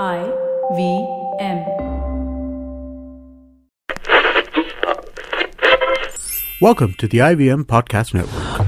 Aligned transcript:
I 0.00 0.24
V 0.74 1.06
M. 1.38 1.58
Welcome 6.62 6.94
to 6.94 7.06
the 7.06 7.18
IVM 7.18 7.64
Podcast 7.64 8.14
Network. 8.14 8.66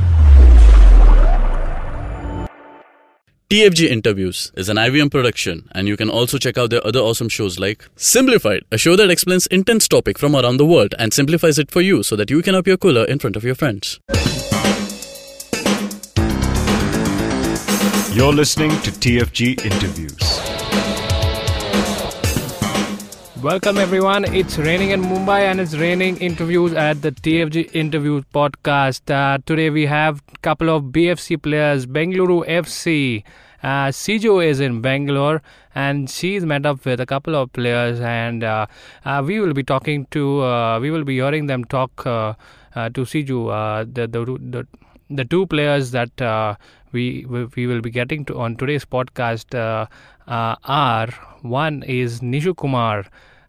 TFG 3.48 3.88
Interviews 3.88 4.52
is 4.54 4.68
an 4.68 4.76
IVM 4.76 5.10
production, 5.10 5.66
and 5.72 5.88
you 5.88 5.96
can 5.96 6.10
also 6.10 6.36
check 6.36 6.58
out 6.58 6.68
their 6.68 6.86
other 6.86 7.00
awesome 7.00 7.30
shows 7.30 7.58
like 7.58 7.88
Simplified, 7.96 8.64
a 8.70 8.76
show 8.76 8.94
that 8.94 9.08
explains 9.08 9.46
intense 9.46 9.88
topic 9.88 10.18
from 10.18 10.36
around 10.36 10.58
the 10.58 10.66
world 10.66 10.94
and 10.98 11.14
simplifies 11.14 11.58
it 11.58 11.70
for 11.70 11.80
you 11.80 12.02
so 12.02 12.16
that 12.16 12.28
you 12.28 12.42
can 12.42 12.54
appear 12.54 12.76
cooler 12.76 13.06
in 13.06 13.18
front 13.18 13.34
of 13.34 13.44
your 13.44 13.54
friends. 13.54 13.98
You're 18.12 18.34
listening 18.34 18.70
to 18.82 18.90
TFG 18.90 19.64
Interviews. 19.64 20.53
Welcome 23.44 23.76
everyone. 23.76 24.24
It's 24.24 24.56
raining 24.56 24.88
in 24.88 25.02
Mumbai 25.02 25.40
and 25.40 25.60
it's 25.60 25.74
raining 25.74 26.16
interviews 26.16 26.72
at 26.72 27.02
the 27.02 27.12
TFG 27.12 27.74
Interviews 27.74 28.24
podcast. 28.34 29.10
Uh, 29.10 29.36
today 29.44 29.68
we 29.68 29.84
have 29.84 30.22
a 30.32 30.38
couple 30.38 30.70
of 30.70 30.84
BFC 30.84 31.42
players, 31.42 31.84
Bengaluru 31.84 32.46
FC. 32.48 33.22
Uh, 33.62 33.88
Siju 33.88 34.42
is 34.42 34.60
in 34.60 34.80
Bangalore 34.80 35.42
and 35.74 36.08
she's 36.08 36.46
met 36.46 36.64
up 36.64 36.86
with 36.86 37.00
a 37.00 37.04
couple 37.04 37.36
of 37.36 37.52
players 37.52 38.00
and 38.00 38.42
uh, 38.42 38.64
uh, 39.04 39.22
we 39.22 39.40
will 39.40 39.52
be 39.52 39.62
talking 39.62 40.06
to, 40.12 40.42
uh, 40.42 40.80
we 40.80 40.90
will 40.90 41.04
be 41.04 41.16
hearing 41.16 41.46
them 41.46 41.64
talk 41.64 42.06
uh, 42.06 42.32
uh, 42.74 42.88
to 42.88 43.02
Siju, 43.02 43.52
uh, 43.52 43.84
the, 43.84 44.06
the, 44.06 44.24
the, 44.40 44.66
the 45.10 45.24
two 45.26 45.46
players 45.46 45.90
that 45.90 46.58
we, 46.94 47.26
we 47.28 47.44
we 47.56 47.66
will 47.66 47.82
be 47.82 47.90
getting 47.90 48.24
to 48.24 48.38
on 48.38 48.56
today's 48.56 48.84
podcast 48.86 49.54
uh, 49.54 49.86
uh, 50.30 50.56
are 50.64 51.08
one 51.42 51.82
is 51.82 52.20
Nishu 52.20 52.56
Kumar. 52.56 53.04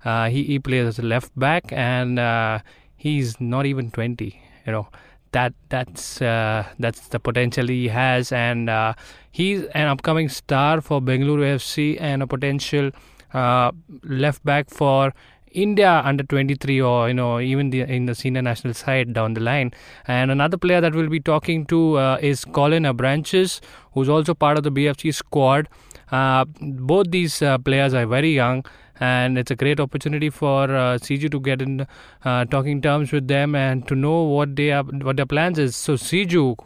Uh, 0.05 0.29
he, 0.29 0.43
he 0.43 0.59
plays 0.59 0.85
as 0.85 0.99
a 0.99 1.01
left 1.01 1.37
back 1.37 1.65
and 1.71 2.19
uh, 2.19 2.59
he's 2.95 3.41
not 3.41 3.65
even 3.65 3.91
20 3.91 4.41
you 4.65 4.71
know. 4.71 4.87
That 5.31 5.53
that's 5.67 6.21
uh, 6.21 6.65
that's 6.79 7.09
the 7.09 7.19
potential 7.19 7.67
he 7.67 7.89
has 7.89 8.31
and 8.31 8.69
uh, 8.69 8.93
he's 9.31 9.63
an 9.73 9.87
upcoming 9.87 10.29
star 10.29 10.79
for 10.79 11.01
Bengaluru 11.01 11.55
FC 11.55 11.97
and 11.99 12.23
a 12.23 12.27
potential 12.27 12.91
uh, 13.33 13.71
left 14.03 14.45
back 14.45 14.69
for 14.69 15.13
India 15.51 16.01
under 16.05 16.23
23 16.23 16.79
or 16.81 17.07
you 17.09 17.13
know 17.13 17.39
even 17.39 17.69
the, 17.69 17.81
in 17.81 18.05
the 18.05 18.15
senior 18.15 18.41
national 18.41 18.73
side 18.73 19.13
down 19.13 19.33
the 19.33 19.41
line. 19.41 19.73
And 20.07 20.31
another 20.31 20.57
player 20.57 20.79
that 20.79 20.95
we'll 20.95 21.09
be 21.09 21.19
talking 21.19 21.65
to 21.65 21.97
uh, 21.97 22.17
is 22.21 22.45
Colin 22.45 22.83
Abranches 22.83 23.59
who's 23.91 24.07
also 24.07 24.33
part 24.33 24.57
of 24.57 24.63
the 24.63 24.71
BFC 24.71 25.13
squad. 25.13 25.67
Uh, 26.11 26.45
both 26.61 27.11
these 27.11 27.41
uh, 27.41 27.57
players 27.57 27.93
are 27.93 28.05
very 28.05 28.33
young 28.33 28.63
and 28.99 29.37
it's 29.37 29.51
a 29.51 29.55
great 29.55 29.79
opportunity 29.79 30.29
for 30.29 30.63
uh, 30.63 30.97
CG 30.97 31.29
to 31.31 31.39
get 31.39 31.61
in 31.61 31.87
uh, 32.23 32.45
talking 32.45 32.81
terms 32.81 33.11
with 33.11 33.27
them 33.27 33.55
and 33.55 33.87
to 33.87 33.95
know 33.95 34.23
what 34.23 34.55
they 34.55 34.71
are, 34.71 34.83
what 34.83 35.17
their 35.17 35.25
plans 35.25 35.59
is. 35.59 35.75
So 35.75 35.93
Siju, 35.93 36.57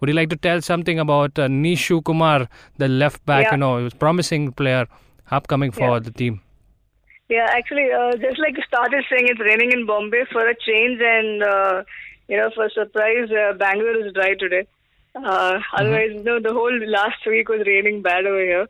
would 0.00 0.08
you 0.08 0.14
like 0.14 0.30
to 0.30 0.36
tell 0.36 0.60
something 0.60 0.98
about 0.98 1.38
uh, 1.38 1.48
Nishu 1.48 2.04
Kumar, 2.04 2.48
the 2.76 2.88
left 2.88 3.24
back? 3.26 3.44
Yeah. 3.44 3.52
You 3.52 3.56
know, 3.58 3.76
it 3.78 3.82
was 3.84 3.92
a 3.94 3.96
promising 3.96 4.52
player, 4.52 4.86
upcoming 5.30 5.70
for 5.70 5.90
Yeah. 5.94 5.98
the 6.00 6.10
team. 6.10 6.40
Yeah, 7.28 7.46
actually, 7.50 7.90
uh, 7.92 8.12
just 8.12 8.38
like 8.38 8.56
you 8.56 8.62
started 8.66 9.04
saying, 9.10 9.26
it's 9.28 9.40
raining 9.40 9.72
in 9.72 9.84
Bombay 9.84 10.24
for 10.32 10.46
a 10.48 10.54
change, 10.54 10.98
and 11.02 11.42
uh, 11.42 11.82
you 12.26 12.36
know, 12.38 12.50
for 12.54 12.70
surprise, 12.70 13.30
uh, 13.30 13.52
Bangalore 13.52 14.06
is 14.06 14.12
dry 14.14 14.34
today. 14.34 14.66
Uh, 15.14 15.58
otherwise, 15.74 16.10
you 16.14 16.22
know, 16.22 16.38
the 16.40 16.52
whole 16.52 16.72
last 16.86 17.26
week 17.26 17.48
was 17.50 17.60
raining 17.66 18.00
bad 18.00 18.24
over 18.24 18.40
here. 18.40 18.66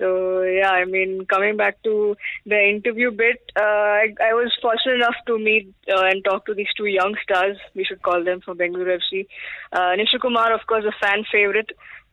So 0.00 0.40
yeah, 0.42 0.70
I 0.70 0.86
mean, 0.86 1.26
coming 1.26 1.58
back 1.58 1.82
to 1.82 2.16
the 2.46 2.58
interview 2.58 3.10
bit, 3.10 3.52
uh, 3.54 3.62
I, 3.62 4.14
I 4.22 4.32
was 4.32 4.50
fortunate 4.62 4.94
enough 4.94 5.14
to 5.26 5.38
meet 5.38 5.74
uh, 5.92 6.04
and 6.06 6.24
talk 6.24 6.46
to 6.46 6.54
these 6.54 6.72
two 6.74 6.86
young 6.86 7.14
stars. 7.22 7.58
We 7.74 7.84
should 7.84 8.00
call 8.00 8.24
them 8.24 8.40
from 8.40 8.56
Bengaluru 8.56 8.98
FC. 8.98 9.26
Uh, 9.70 9.96
Kumar, 10.22 10.54
of 10.54 10.66
course, 10.66 10.84
a 10.86 11.06
fan 11.06 11.24
favorite. 11.30 11.72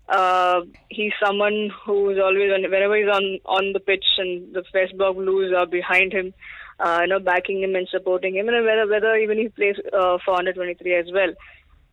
Uh, 0.09 0.61
he's 0.89 1.13
someone 1.25 1.71
who's 1.85 2.17
always 2.19 2.51
on 2.51 2.63
whenever 2.63 2.97
he's 2.97 3.07
on 3.07 3.39
on 3.45 3.71
the 3.71 3.79
pitch 3.79 4.05
and 4.17 4.53
the 4.53 4.63
West 4.73 4.97
Block 4.97 5.15
Blues 5.15 5.53
are 5.55 5.65
behind 5.65 6.11
him, 6.11 6.33
uh, 6.81 6.99
you 7.03 7.07
know, 7.07 7.19
backing 7.19 7.63
him 7.63 7.73
and 7.75 7.87
supporting 7.87 8.35
him, 8.35 8.49
and 8.49 8.65
whether 8.65 8.85
whether 8.85 9.15
even 9.15 9.37
he 9.37 9.47
plays 9.47 9.77
uh, 9.93 10.17
for 10.25 10.37
under 10.37 10.51
23 10.51 10.93
as 10.93 11.05
well. 11.13 11.33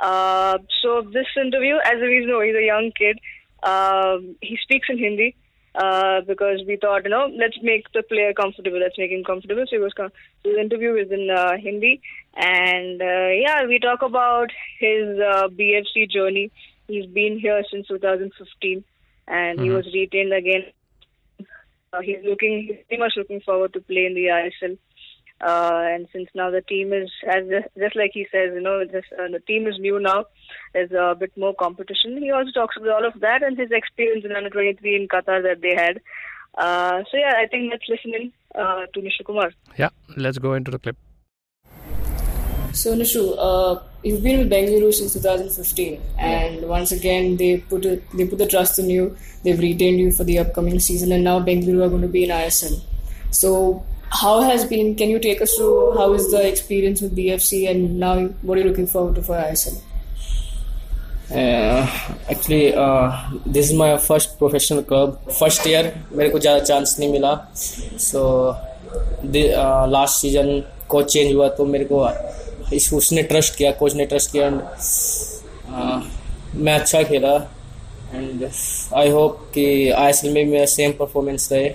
Uh, 0.00 0.58
so 0.82 1.02
this 1.12 1.26
interview, 1.40 1.76
as 1.84 2.00
we 2.00 2.26
know, 2.26 2.40
he's 2.40 2.56
a 2.56 2.66
young 2.66 2.90
kid. 2.98 3.16
Um 3.62 4.36
he 4.42 4.58
speaks 4.62 4.88
in 4.90 4.98
Hindi 4.98 5.36
uh, 5.74 6.20
because 6.22 6.60
we 6.66 6.76
thought, 6.76 7.04
you 7.04 7.10
know, 7.10 7.28
let's 7.36 7.56
make 7.62 7.90
the 7.92 8.02
player 8.02 8.32
comfortable. 8.32 8.78
Let's 8.78 8.98
make 8.98 9.10
him 9.10 9.24
comfortable. 9.24 9.64
So, 9.66 9.76
he 9.76 9.78
was 9.78 9.92
com- 9.92 10.12
the 10.42 10.60
interview 10.60 10.94
is 10.94 11.10
in 11.10 11.30
uh, 11.30 11.56
Hindi, 11.56 12.00
and 12.36 13.00
uh, 13.00 13.28
yeah, 13.28 13.66
we 13.66 13.78
talk 13.78 14.02
about 14.02 14.50
his 14.78 15.18
uh, 15.18 15.48
BFC 15.48 16.10
journey. 16.10 16.50
He's 16.86 17.06
been 17.06 17.38
here 17.38 17.62
since 17.70 17.88
2015, 17.88 18.84
and 19.26 19.60
he 19.60 19.70
was 19.70 19.86
retained 19.92 20.32
again. 20.32 20.64
Uh, 21.92 22.00
he's 22.02 22.18
looking, 22.24 22.66
he's 22.68 22.84
pretty 22.86 23.00
much 23.00 23.14
looking 23.16 23.40
forward 23.40 23.72
to 23.72 23.80
play 23.80 24.04
in 24.06 24.14
the 24.14 24.26
ISL. 24.26 24.76
Uh, 25.44 25.82
and 25.92 26.08
since 26.10 26.28
now 26.34 26.50
the 26.50 26.62
team 26.62 26.92
is, 26.92 27.10
as 27.28 27.44
just 27.78 27.96
like 27.96 28.12
he 28.14 28.26
says, 28.32 28.52
you 28.54 28.62
know, 28.62 28.82
just, 28.84 29.12
uh, 29.12 29.28
the 29.30 29.40
team 29.46 29.66
is 29.66 29.78
new 29.78 30.00
now. 30.00 30.24
There's 30.72 30.92
a 30.92 31.14
bit 31.14 31.32
more 31.36 31.54
competition. 31.54 32.16
He 32.16 32.30
also 32.30 32.50
talks 32.52 32.76
about 32.78 32.88
all 32.88 33.06
of 33.06 33.20
that 33.20 33.42
and 33.42 33.58
his 33.58 33.70
experience 33.70 34.24
in 34.24 34.32
under 34.32 34.48
23 34.48 34.96
in 34.96 35.08
Qatar 35.08 35.42
that 35.42 35.60
they 35.60 35.74
had. 35.74 36.00
Uh, 36.56 37.02
so 37.10 37.18
yeah, 37.18 37.34
I 37.36 37.46
think 37.46 37.70
let's 37.70 37.84
listen 37.88 38.14
in 38.14 38.32
uh, 38.54 38.86
to 38.94 39.00
Nishu 39.00 39.26
Kumar. 39.26 39.50
Yeah, 39.76 39.90
let's 40.16 40.38
go 40.38 40.54
into 40.54 40.70
the 40.70 40.78
clip. 40.78 40.96
So 42.72 42.96
Nishu, 42.96 43.36
uh, 43.38 43.82
you've 44.02 44.22
been 44.22 44.38
with 44.38 44.50
Bengaluru 44.50 44.94
since 44.94 45.12
2015, 45.12 46.00
and 46.18 46.66
once 46.66 46.90
again 46.90 47.36
they 47.36 47.58
put 47.58 47.84
a, 47.84 48.00
they 48.14 48.26
put 48.26 48.38
the 48.38 48.46
trust 48.46 48.78
in 48.78 48.88
you. 48.88 49.14
They've 49.42 49.58
retained 49.58 50.00
you 50.00 50.10
for 50.10 50.24
the 50.24 50.38
upcoming 50.38 50.80
season, 50.80 51.12
and 51.12 51.22
now 51.22 51.38
Bengaluru 51.40 51.84
are 51.84 51.90
going 51.90 52.02
to 52.02 52.08
be 52.08 52.24
in 52.24 52.30
ISL. 52.30 52.80
So 53.30 53.84
how 54.20 54.40
has 54.42 54.64
been? 54.64 54.94
Can 54.94 55.10
you 55.10 55.18
take 55.18 55.42
us 55.42 55.54
through 55.56 55.96
how 55.96 56.12
is 56.14 56.30
the 56.30 56.46
experience 56.48 57.00
with 57.00 57.16
BFC, 57.16 57.68
and 57.70 57.98
now 57.98 58.14
what 58.42 58.58
are 58.58 58.62
you 58.62 58.68
looking 58.68 58.86
forward 58.86 59.16
to 59.16 59.22
for 59.22 59.36
ISL? 59.48 59.82
Actually 61.32 62.60
this 63.52 63.70
is 63.70 63.76
my 63.76 63.96
first 63.96 64.30
professional 64.38 64.80
club 64.88 65.16
first 65.30 65.66
year 65.68 65.92
मेरे 66.12 66.30
को 66.30 66.38
ज़्यादा 66.38 66.64
chance 66.64 66.96
नहीं 66.98 67.10
मिला 67.12 67.32
so 68.06 68.24
last 69.94 70.20
season 70.20 70.60
coach 70.88 71.12
change 71.12 71.32
हुआ 71.34 71.48
तो 71.56 71.64
मेरे 71.64 71.84
को 71.92 72.08
इस 72.76 72.92
उसने 72.94 73.22
ट्रस्ट 73.32 73.56
किया 73.56 73.70
कोच 73.80 73.94
ने 73.94 74.06
ट्रस्ट 74.12 74.32
किया 74.32 74.46
एंड 74.46 74.60
मैं 76.64 76.74
अच्छा 76.74 77.02
खेला 77.02 77.34
एंड 78.14 78.48
आई 78.96 79.10
होप 79.10 79.40
कि 79.54 79.66
एल 79.88 80.32
में 80.34 80.44
मेरा 80.44 80.66
सेम 80.74 80.92
परफॉर्मेंस 81.00 81.48
रहे 81.52 81.68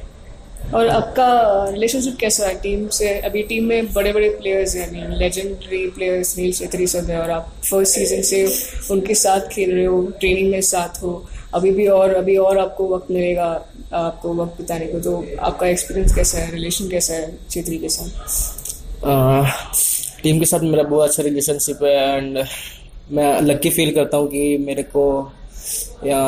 और 0.73 0.87
आपका 0.87 1.27
रिलेशनशिप 1.69 2.15
कैसा 2.19 2.47
है? 2.47 2.53
टीम 2.61 2.87
से, 2.89 3.09
अभी 3.19 3.41
टीम 3.43 3.63
में 3.65 3.93
बड़े 3.93 4.11
बड़े 4.13 4.29
प्लेयर्स 4.29 4.75
हैं 4.75 5.17
लेजेंडरी 5.17 5.85
प्लेयर्स 5.89 6.37
नील 6.37 6.53
छेत्री 6.53 6.87
सब 6.87 7.09
है, 7.09 7.19
और 7.21 7.31
आप 7.31 7.53
फ़र्स्ट 7.69 7.95
सीज़न 7.95 8.21
से 8.21 8.45
उनके 8.93 9.15
साथ 9.15 9.47
खेल 9.47 9.71
रहे 9.71 9.85
हो 9.85 10.01
ट्रेनिंग 10.19 10.51
में 10.51 10.61
साथ 10.61 11.01
हो। 11.03 11.13
अभी 11.53 11.71
भी 11.71 11.87
और, 11.87 12.13
अभी 12.13 12.35
और 12.37 12.57
आपको 12.57 12.87
वक्त 12.87 13.11
मिलेगा, 13.11 13.45
आपको 13.93 14.33
वक्त 14.33 14.57
बिताने 14.57 14.85
को। 14.85 14.99
तो 14.99 15.25
आपका 15.41 15.67
एक्सपीरियंस 15.67 16.15
कैसा 16.15 16.37
है? 16.37 16.51
रिलेशन 16.51 16.89
कैसा 16.89 17.13
है 17.13 17.37
छेत्री 17.49 17.77
के 17.77 17.89
साथ? 17.89 18.09
टीम 20.23 20.39
के 20.39 20.45
साथ 20.45 20.59
मेरा 20.59 20.83
बहुत 20.83 21.09
अच्छा 21.09 21.23
रिलेशनशिप 21.23 21.83
है 21.83 21.95
एंड 22.17 22.43
मैं 23.11 23.41
लक्की 23.41 23.69
फील 23.69 23.93
करता 23.95 24.17
हूँ 24.17 24.27
कि 24.27 24.57
मेरे 24.57 24.83
को, 24.83 25.31
या 26.05 26.21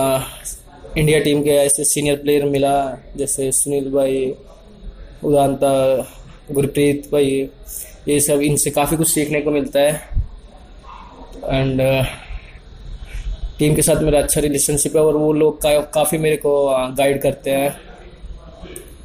इंडिया 0.97 1.19
टीम 1.19 1.41
के 1.44 1.50
ऐसे 1.50 1.84
सीनियर 1.84 2.16
प्लेयर 2.16 2.46
मिला 2.46 2.72
जैसे 3.18 3.52
सुनील 3.52 3.90
भाई 3.91 4.34
उदांता 5.24 5.69
गुरप्रीत 6.51 7.07
भाई 7.12 7.30
ये 8.07 8.19
सब 8.19 8.42
इनसे 8.42 8.69
काफ़ी 8.69 8.98
कुछ 8.98 9.10
सीखने 9.10 9.42
को 9.42 9.51
मिलता 9.51 9.80
है। 9.80 9.94
एंड 11.45 11.81
टीम 13.60 13.75
के 13.75 13.81
साथ 13.81 14.01
मेरा 14.04 14.19
अच्छा 14.19 14.42
रिलेशनशिप 14.42 14.95
है 14.95 15.01
और 15.01 15.18
वो 15.18 15.31
लोग 15.33 15.62
का, 15.62 15.80
काफ़ी 15.80 16.18
मेरे 16.18 16.38
को 16.38 16.68
गाइड 16.98 17.21
करते 17.21 17.51
हैं। 17.51 17.69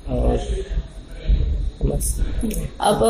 और 0.09 0.37
बस 1.89 2.15
आप 2.81 3.01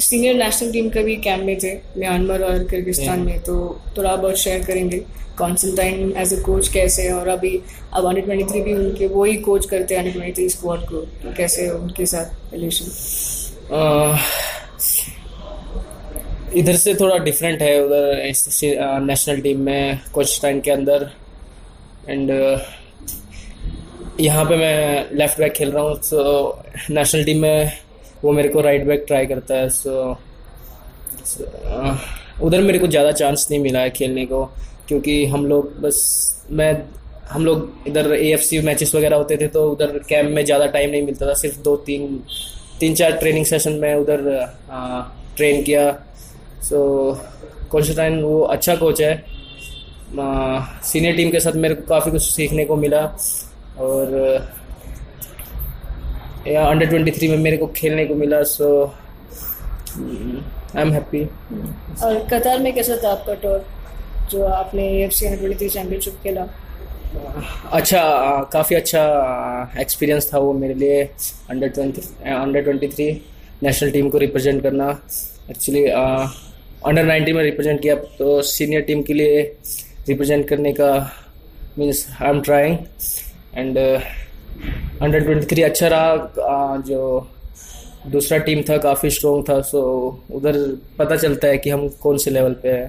सीनियर 0.00 0.34
नेशनल 0.36 0.72
टीम 0.72 0.88
का 0.90 1.02
भी 1.02 1.16
कैंप 1.24 1.44
में 1.44 1.56
थे 1.62 1.74
म्यांमार 1.98 2.42
और 2.42 2.64
किर्गिस्तान 2.70 3.20
में 3.20 3.38
तो 3.44 3.56
थोड़ा 3.96 4.14
बहुत 4.16 4.38
शेयर 4.38 4.62
करेंगे। 4.66 5.02
कॉन्सेंटाइन 5.38 6.12
एज 6.18 6.32
अ 6.34 6.40
कोच 6.42 6.68
कैसे 6.68 7.08
और 7.12 7.28
अभी 7.28 7.60
अब 7.92 8.06
अंडर 8.08 8.20
ट्वेंटी 8.20 8.44
थ्री 8.44 8.60
भी 8.62 8.72
उनके 8.74 9.06
वो 9.08 9.24
ही 9.24 9.36
कोच 9.46 9.66
करते 9.66 9.94
हैं 9.94 10.02
अंडर 10.02 10.12
ट्वेंटी 10.12 10.32
थ्री 10.32 10.48
स्क्वाड 10.48 10.80
को 10.88 11.00
तो 11.22 11.34
कैसे 11.36 11.68
उनके 11.70 12.06
साथ 12.06 12.54
रिलेशन 12.54 12.86
इधर 16.56 16.76
से 16.76 16.94
थोड़ा 16.94 17.16
डिफरेंट 17.24 17.62
है 17.62 17.80
उधर 17.84 19.00
नेशनल 19.02 19.40
टीम 19.40 19.60
में 19.60 19.98
कोच 20.14 20.38
टाइम 20.42 20.60
के 20.60 20.70
अंदर। 20.70 21.10
एंड 22.08 22.30
यहाँ 24.20 24.44
पे 24.44 24.56
मैं 24.56 25.06
लेफ़्ट 25.16 25.38
बैक 25.38 25.52
खेल 25.52 25.70
रहा 25.72 25.82
हूँ 25.82 26.00
सो 26.02 26.62
नेशनल 26.90 27.24
टीम 27.24 27.38
में 27.42 27.72
वो 28.24 28.32
मेरे 28.32 28.48
को 28.48 28.60
राइट 28.60 28.84
बैक 28.86 29.04
ट्राई 29.06 29.26
करता 29.26 29.54
है 29.54 29.68
सो 29.70 30.18
उधर 32.42 32.60
मेरे 32.62 32.78
को 32.78 32.86
ज़्यादा 32.86 33.12
चांस 33.12 33.46
नहीं 33.50 33.60
मिला 33.62 33.80
है 33.80 33.90
खेलने 33.90 34.24
को, 34.26 34.44
क्योंकि 34.88 35.24
हम 35.26 35.46
लोग 35.46 35.80
बस, 35.80 35.98
मैं, 36.50 36.82
हम 37.30 37.44
लोग 37.44 37.88
इधर 37.88 38.12
ए 38.14 38.30
एफ़ 38.32 38.40
सी 38.42 38.60
मैचेस 38.62 38.94
वगैरह 38.94 39.16
होते 39.16 39.36
थे 39.36 39.46
तो 39.48 39.64
उधर 39.72 39.98
कैंप 40.08 40.30
में 40.30 40.44
ज़्यादा 40.44 40.66
टाइम 40.68 40.90
नहीं 40.90 41.02
मिलता 41.02 41.26
था, 41.28 41.34
सिर्फ़ 41.34 41.58
दो 41.60 41.76
तीन 41.86 42.22
तीन 42.80 42.94
चार 42.94 43.12
ट्रेनिंग 43.18 43.44
सेशन 43.46 43.72
में 43.72 43.94
उधर 43.94 44.22
ट्रेन 45.36 45.62
किया। 45.64 45.90
सो 46.62 46.78
कॉन्स्टाइन 47.70 48.20
वो 48.22 48.40
अच्छा 48.54 48.74
कोच 48.76 49.00
है। 49.00 49.14
सीनियर 50.84 51.16
टीम 51.16 51.30
के 51.30 51.40
साथ 51.40 51.52
मेरे 51.56 51.74
को 51.74 51.86
काफ़ी 51.88 52.10
कुछ 52.10 52.22
सीखने 52.24 52.64
को 52.64 52.76
मिला, 52.76 53.02
और 53.78 54.06
या 56.46 56.64
अंडर 56.66 56.86
ट्वेंटी 56.86 57.10
थ्री 57.10 57.28
में 57.28 57.38
मेरे 57.38 57.56
को 57.56 57.66
खेलने 57.76 58.04
को 58.06 58.14
मिला 58.14 58.42
सो 58.42 58.68
आई 59.96 60.82
एम 60.82 60.92
हैप्पी 60.92 61.22
और 62.04 62.18
कतार 62.32 62.58
में 62.58 62.72
कैसा 62.74 62.96
था 63.02 63.10
आपका 63.10 63.34
टूर 63.42 63.64
जो 64.30 64.44
आपने 64.46 64.86
F 65.04 65.12
C 65.12 65.26
under 65.26 65.38
twenty 65.40 65.68
championship 65.68 66.18
खेला? 66.22 66.46
अच्छा 67.72 68.02
काफ़ी 68.52 68.76
अच्छा 68.76 69.02
एक्सपीरियंस 69.80 70.32
था 70.32 70.38
वो 70.38 70.52
मेरे 70.52 70.74
लिए 70.74 71.02
under 71.50 71.68
twenty 71.68 72.02
under 72.32 72.62
twenty 72.62 72.88
three 72.88 73.10
national 73.62 73.90
team 73.90 74.08
को 74.10 74.18
रिप्रेजेंट 74.18 74.62
करना। 74.62 74.88
एक्चुअली 75.50 75.84
अंडर 75.86 77.04
नाइनटीन 77.04 77.36
में 77.36 77.42
रिप्रेजेंट 77.42 77.80
किया 77.82 77.94
तो 78.18 78.40
सीनियर 78.50 78.82
टीम 78.82 79.02
के 79.02 79.14
लिए 79.14 79.40
रिप्रेजेंट 80.08 80.48
करने 80.48 80.72
का 80.72 80.92
means 81.78 82.06
I 82.22 82.28
am 82.28 82.40
trying 82.42 82.78
and 83.54 83.78
under 85.02 85.20
twenty 85.20 85.46
three 85.46 85.62
अच्छा 85.62 85.88
रहा 85.88 86.76
जो 86.86 87.28
दूसरा 88.08 88.38
टीम 88.38 88.62
था 88.68 88.76
काफ़ी 88.84 89.10
स्ट्रॉन्ग 89.10 89.48
था 89.48 89.60
सो 89.70 89.80
उधर 90.34 90.56
पता 90.98 91.16
चलता 91.16 91.48
है 91.48 91.58
कि 91.58 91.70
हम 91.70 91.88
कौन 92.02 92.18
से 92.18 92.30
लेवल 92.30 92.52
पे 92.62 92.68
है। 92.68 92.86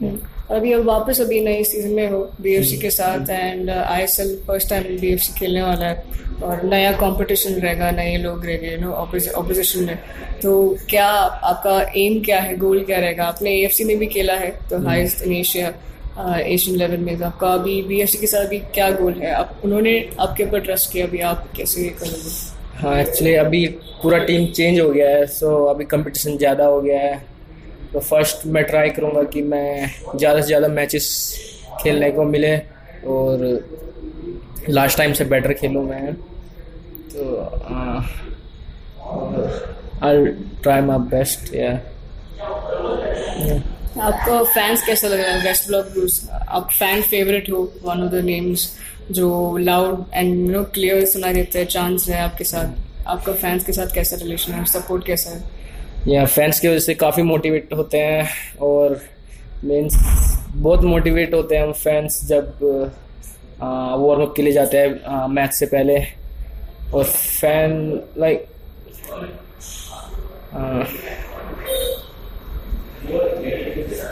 हम्म। 0.00 0.18
अभी 0.56 0.72
अब 0.72 0.84
वापस 0.84 1.20
अभी 1.20 1.40
नए 1.40 1.62
सीज़न 1.64 1.92
में 1.94 2.10
हो 2.10 2.18
बीएफसी 2.40 2.76
के 2.78 2.90
साथ 2.90 3.30
and 3.30 3.70
ISL 3.70 4.36
first 4.46 4.68
time 4.70 4.98
BFC 5.00 5.32
खेलने 5.38 5.62
वाला 5.62 5.86
है 5.86 6.04
और 6.42 6.62
नया 6.64 6.92
कंपटीशन 6.98 7.54
रहेगा 7.60 7.90
नए 7.90 8.16
लोग 8.22 8.44
रहेंगे 8.46 8.72
यू 8.72 8.80
नो 8.80 8.92
ऑपोजिशन 8.92 9.84
में। 9.84 9.98
तो 10.42 10.52
क्या 10.90 11.06
आपका 11.06 11.80
एम 11.96 12.22
क्या 12.24 12.40
है 12.40 12.56
गोल 12.56 12.84
क्या 12.84 12.98
रहेगा? 12.98 13.24
आपने 13.24 13.50
एएफसी 13.52 13.84
में 13.84 13.96
भी 13.98 14.06
खेला 14.06 14.34
है 14.36 14.50
तो 14.70 14.78
highest 14.86 15.22
in 15.22 15.32
Asia 15.32 15.72
Asian 16.18 16.76
level 16.78 16.96
में 16.98 17.22
आपका 17.22 17.52
अभी 17.54 17.80
बीएफसी 17.82 18.18
के 18.18 18.26
साथ 18.26 18.46
भी 18.48 18.58
क्या 18.74 18.90
गोल 18.90 19.12
है? 19.12 19.32
आप, 19.32 19.60
उन्होंने 19.64 19.98
आपके 20.20 20.44
ऊपर 20.44 20.60
ट्रस्ट 20.60 20.92
किया 20.92 21.06
अभी 21.06 21.20
आप 21.30 21.48
कैसे 21.56 21.88
करोगे? 21.98 22.30
हाँ 22.78 22.98
एक्चुअली 23.00 23.34
अभी 23.36 23.66
पूरा 24.02 24.18
टीम 24.24 24.46
चेंज 24.52 24.80
हो 24.80 24.88
गया 24.90 25.08
है 25.10 25.26
सो 25.26 25.64
अभी 25.66 25.84
कंपटीशन 25.86 26.36
ज़्यादा 26.38 26.64
हो 26.66 26.80
गया 26.80 27.00
है। 27.00 27.22
तो 27.92 28.00
फ़र्स्ट 28.00 28.46
मैं 28.46 28.62
ट्राई 28.64 28.90
करूँगा 28.90 29.22
कि 29.34 29.42
मैं 29.42 29.90
ज़्यादा 30.16 30.40
से 30.40 30.46
ज़्यादा 30.46 30.68
मैचेस 30.68 31.08
खेलने 31.82 32.10
को 32.10 32.24
मिले 32.24 32.56
और 33.08 33.44
लास्ट 34.68 34.98
टाइम 34.98 35.12
से 35.12 35.24
बेटर 35.24 35.52
खेलूँ 35.52 35.84
मैं। 35.88 36.14
तो 37.12 37.22
आई 40.02 40.24
ट्राई 40.62 40.80
माई 40.80 40.98
बेस्ट 41.10 41.54
या 41.54 41.72
आपको 44.00 44.44
फैंस 44.44 44.82
कैसा 44.86 45.08
लग 45.08 45.20
रहा 45.20 45.34
है? 45.34 45.44
वेस्ट 45.44 45.66
ब्लॉक 45.66 45.86
ब्लूज 45.92 46.20
आप 46.32 46.68
फ़ैन 46.72 47.02
फेवरेट 47.02 47.50
हो? 47.50 47.60
वन 47.84 48.02
ऑफ़ 48.04 48.10
द 48.12 48.24
नेम्स 48.24 48.68
जो 49.10 49.56
loud 49.56 50.04
and 50.14 50.34
you 50.34 50.52
know 50.52 50.62
clear 50.74 51.04
सुना 51.06 51.32
देते 51.32 51.58
हैं 51.58 51.66
चांस 51.66 52.08
है 52.08 52.20
आपके 52.20 52.44
साथ। 52.44 53.06
आपका 53.08 53.32
फैंस 53.32 53.64
के 53.64 53.72
साथ 53.72 53.94
कैसा 53.94 54.16
रिलेशन 54.16 54.52
है? 54.52 54.64
सपोर्ट 54.64 55.06
कैसा 55.06 55.30
है? 55.30 55.42
या 56.08 56.24
फैंस 56.26 56.60
की 56.60 56.68
वजह 56.68 56.78
से 56.78 56.94
काफ़ी 56.94 57.22
मोटिवेट 57.22 57.72
होते 57.72 57.98
हैं 57.98 58.56
और 58.62 59.00
मीन्स 59.64 59.94
बहुत 60.56 60.82
मोटिवेट 60.84 61.34
होते 61.34 61.56
हैं 61.56 61.62
हम 61.62 61.72
फैंस 61.72 62.20
जब 62.24 62.58
वार्म 63.60 64.22
अप 64.22 64.32
के 64.36 64.42
लिए 64.42 64.52
जाते 64.52 64.78
हैं 64.78 65.26
मैच 65.28 65.52
से 65.54 65.66
पहले। 65.66 65.98
और 66.94 67.04
फ़ैन 67.04 68.00
लाइक 68.18 68.46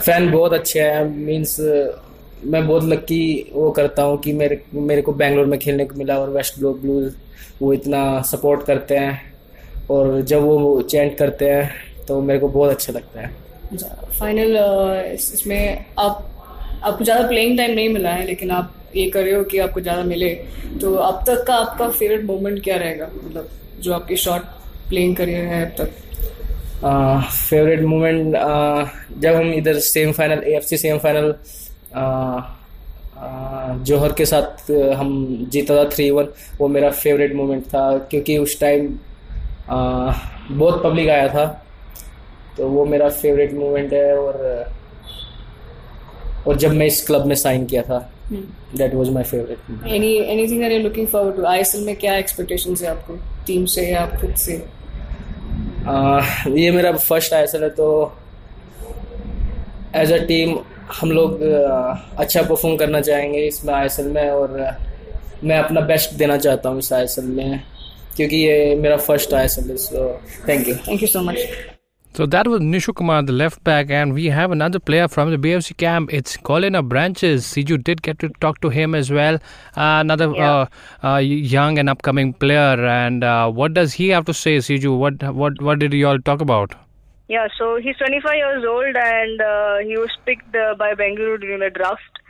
फ़ैन 0.04 0.30
बहुत 0.30 0.52
अच्छे 0.52 0.80
हैं 0.80 1.04
मीन्स 1.04 1.58
मैं 2.44 2.66
बहुत 2.66 2.84
लक्की 2.84 3.50
वो 3.52 3.70
करता 3.70 4.02
हूँ 4.02 4.18
कि 4.22 4.32
मेरे 4.32 4.60
मेरे 4.74 5.02
को 5.02 5.12
बेंगलोर 5.12 5.46
में 5.46 5.58
खेलने 5.60 5.84
को 5.84 5.94
मिला 5.96 6.18
और 6.20 6.30
वेस्ट 6.30 6.58
ब्लू 6.58 6.72
ब्लूज 6.74 7.14
वो 7.62 7.72
इतना 7.72 8.00
सपोर्ट 8.22 8.66
करते 8.66 8.96
हैं 8.96 9.32
और 9.90 10.20
जब 10.22 10.42
वो 10.42 10.82
चेंट 10.82 11.16
करते 11.18 11.48
हैं 11.50 12.04
तो 12.08 12.20
मेरे 12.20 12.40
को 12.40 12.48
बहुत 12.48 12.70
अच्छा 12.70 12.92
लगता 12.92 13.20
है। 13.20 13.30
फाइनल 14.18 14.56
इसमें 15.12 15.84
आप, 15.98 16.30
आपको 16.82 17.04
ज़्यादा 17.04 17.26
प्लेइंग 17.28 17.56
टाइम 17.58 17.74
नहीं 17.74 17.88
मिला 17.88 18.10
है, 18.10 18.26
लेकिन 18.26 18.50
आप 18.50 18.74
ये 18.96 19.08
कर 19.10 19.22
रहे 19.24 19.34
हो 19.34 19.44
कि 19.44 19.58
आपको 19.58 19.80
ज़्यादा 19.80 20.02
मिले 20.04 20.34
तो 20.80 20.94
अब 20.94 21.24
तक 21.26 21.44
का 21.46 21.54
आपका 21.56 21.88
फेवरेट 21.90 22.24
मोमेंट 22.24 22.62
क्या 22.64 22.76
रहेगा? 22.76 23.10
मतलब 23.24 23.48
जो 23.80 23.94
आपकी 23.94 24.16
शॉर्ट 24.16 24.44
प्लेइंग 24.88 25.16
करियर 25.16 25.44
है, 25.44 25.64
अब 25.64 25.76
तक? 25.78 25.90
फेवरेट 26.80 27.80
मोमेंट 27.80 28.34
जब 29.20 29.34
हम 29.34 29.52
इधर 29.52 29.78
semi 29.78 30.12
final 30.12 30.42
A 30.42 30.56
F 30.56 30.64
C 30.64 30.76
semi 30.76 30.98
final 30.98 31.34
Johor 33.84 34.12
के 34.12 34.26
साथ 34.26 34.70
हम 34.70 35.46
जीता 35.50 35.76
था 35.76 35.88
थ्री 35.88 36.10
वन 36.10 36.26
वो 36.58 36.68
मेरा 36.68 36.90
फेवरेट 36.90 37.34
मोमेंट 37.34 37.66
था 37.66 37.98
क्योंकि 37.98 38.38
उस 38.38 38.60
टाइम 38.60 38.88
बहुत 40.50 40.82
पब्लिक 40.84 41.08
आया 41.08 41.28
था 41.28 41.46
तो 42.56 42.68
वो 42.68 42.84
मेरा 42.84 43.08
फेवरेट 43.08 43.52
मोमेंट 43.52 43.92
है 43.92 44.18
और 44.18 44.72
और 46.46 46.56
जब 46.56 46.72
मैं 46.72 46.86
इस 46.86 47.06
क्लब 47.06 47.26
में 47.26 47.34
साइन 47.34 47.66
किया 47.66 47.82
था 47.82 47.98
that 48.76 48.94
was 48.94 49.08
my 49.08 49.22
favourite 49.22 49.86
any 49.86 50.14
anything 50.16 50.64
are 50.64 50.72
you 50.72 50.78
looking 50.78 51.06
forward 51.06 51.36
to 51.36 51.44
ISL 51.44 51.84
में 51.84 51.96
क्या 51.96 52.16
एक्सपेक्टेशंस 52.16 52.82
है 52.82 52.88
आपको? 52.88 53.18
टीम 53.46 53.64
से 53.64 53.86
या 53.92 54.06
खुद 54.20 54.34
से? 54.34 54.83
Uh, 55.84 56.58
ये 56.58 56.70
मेरा 56.70 56.92
फ़र्स्ट 56.92 57.34
आईएसएल 57.34 57.62
है 57.62 57.68
तो 57.72 57.88
एज 59.96 60.12
अ 60.12 60.18
टीम 60.26 60.58
हम 60.92 61.10
लोग 61.10 61.42
अच्छा 61.42 62.42
परफॉर्म 62.42 62.76
करना 62.76 63.00
चाहेंगे 63.00 63.46
इसमें 63.46 63.72
आईएसएल 63.74 64.08
में 64.08 64.28
और 64.30 64.58
मैं 65.44 65.58
अपना 65.58 65.80
बेस्ट 65.82 66.14
देना 66.14 66.36
चाहता 66.38 66.68
हूँ 66.68 66.78
इस 66.78 66.92
आईएसएल 66.92 67.24
में 67.26 67.62
क्योंकि 68.16 68.36
ये 68.36 68.74
मेरा 68.76 68.96
फ़र्स्ट 68.98 69.34
आईएसएल 69.34 69.70
है 69.70 69.76
so 69.78 70.10
thank 70.48 70.68
you 70.68 70.74
thank 70.88 71.02
you 71.02 71.08
so 71.08 71.22
much 71.22 71.73
So 72.16 72.26
that 72.26 72.46
was 72.46 72.60
Nishu 72.60 72.94
Kumar, 72.94 73.22
the 73.24 73.32
left 73.32 73.64
back, 73.64 73.90
and 73.90 74.14
we 74.14 74.26
have 74.26 74.52
another 74.52 74.78
player 74.78 75.08
from 75.08 75.32
the 75.32 75.36
BFC 75.36 75.76
camp. 75.76 76.12
It's 76.14 76.36
Colin 76.36 76.74
Abranches. 76.74 77.38
Siju 77.52 77.82
did 77.82 78.02
get 78.02 78.20
to 78.20 78.28
talk 78.40 78.60
to 78.60 78.68
him 78.68 78.94
as 78.94 79.10
well. 79.10 79.34
Uh, 79.76 79.98
another 80.04 80.30
Yeah. 80.32 80.66
uh, 81.02 81.14
uh, 81.14 81.16
young 81.16 81.76
and 81.76 81.90
upcoming 81.90 82.32
player. 82.32 82.86
And 82.86 83.24
uh, 83.24 83.50
what 83.50 83.74
does 83.74 83.94
he 83.94 84.10
have 84.10 84.26
to 84.26 84.34
say, 84.34 84.58
Siju? 84.58 84.96
What 84.96 85.24
what 85.34 85.60
what 85.60 85.80
did 85.80 85.92
you 85.92 86.06
all 86.06 86.20
talk 86.20 86.40
about? 86.40 86.76
Yeah, 87.26 87.48
so 87.58 87.76
he's 87.80 87.96
25 87.96 88.34
years 88.36 88.64
old 88.64 88.94
and 89.02 89.40
uh, 89.40 89.76
he 89.78 89.96
was 89.98 90.10
picked 90.24 90.54
uh, 90.54 90.74
by 90.76 90.94
Bengaluru 90.94 91.40
during 91.40 91.60
the 91.60 91.70
draft 91.70 92.20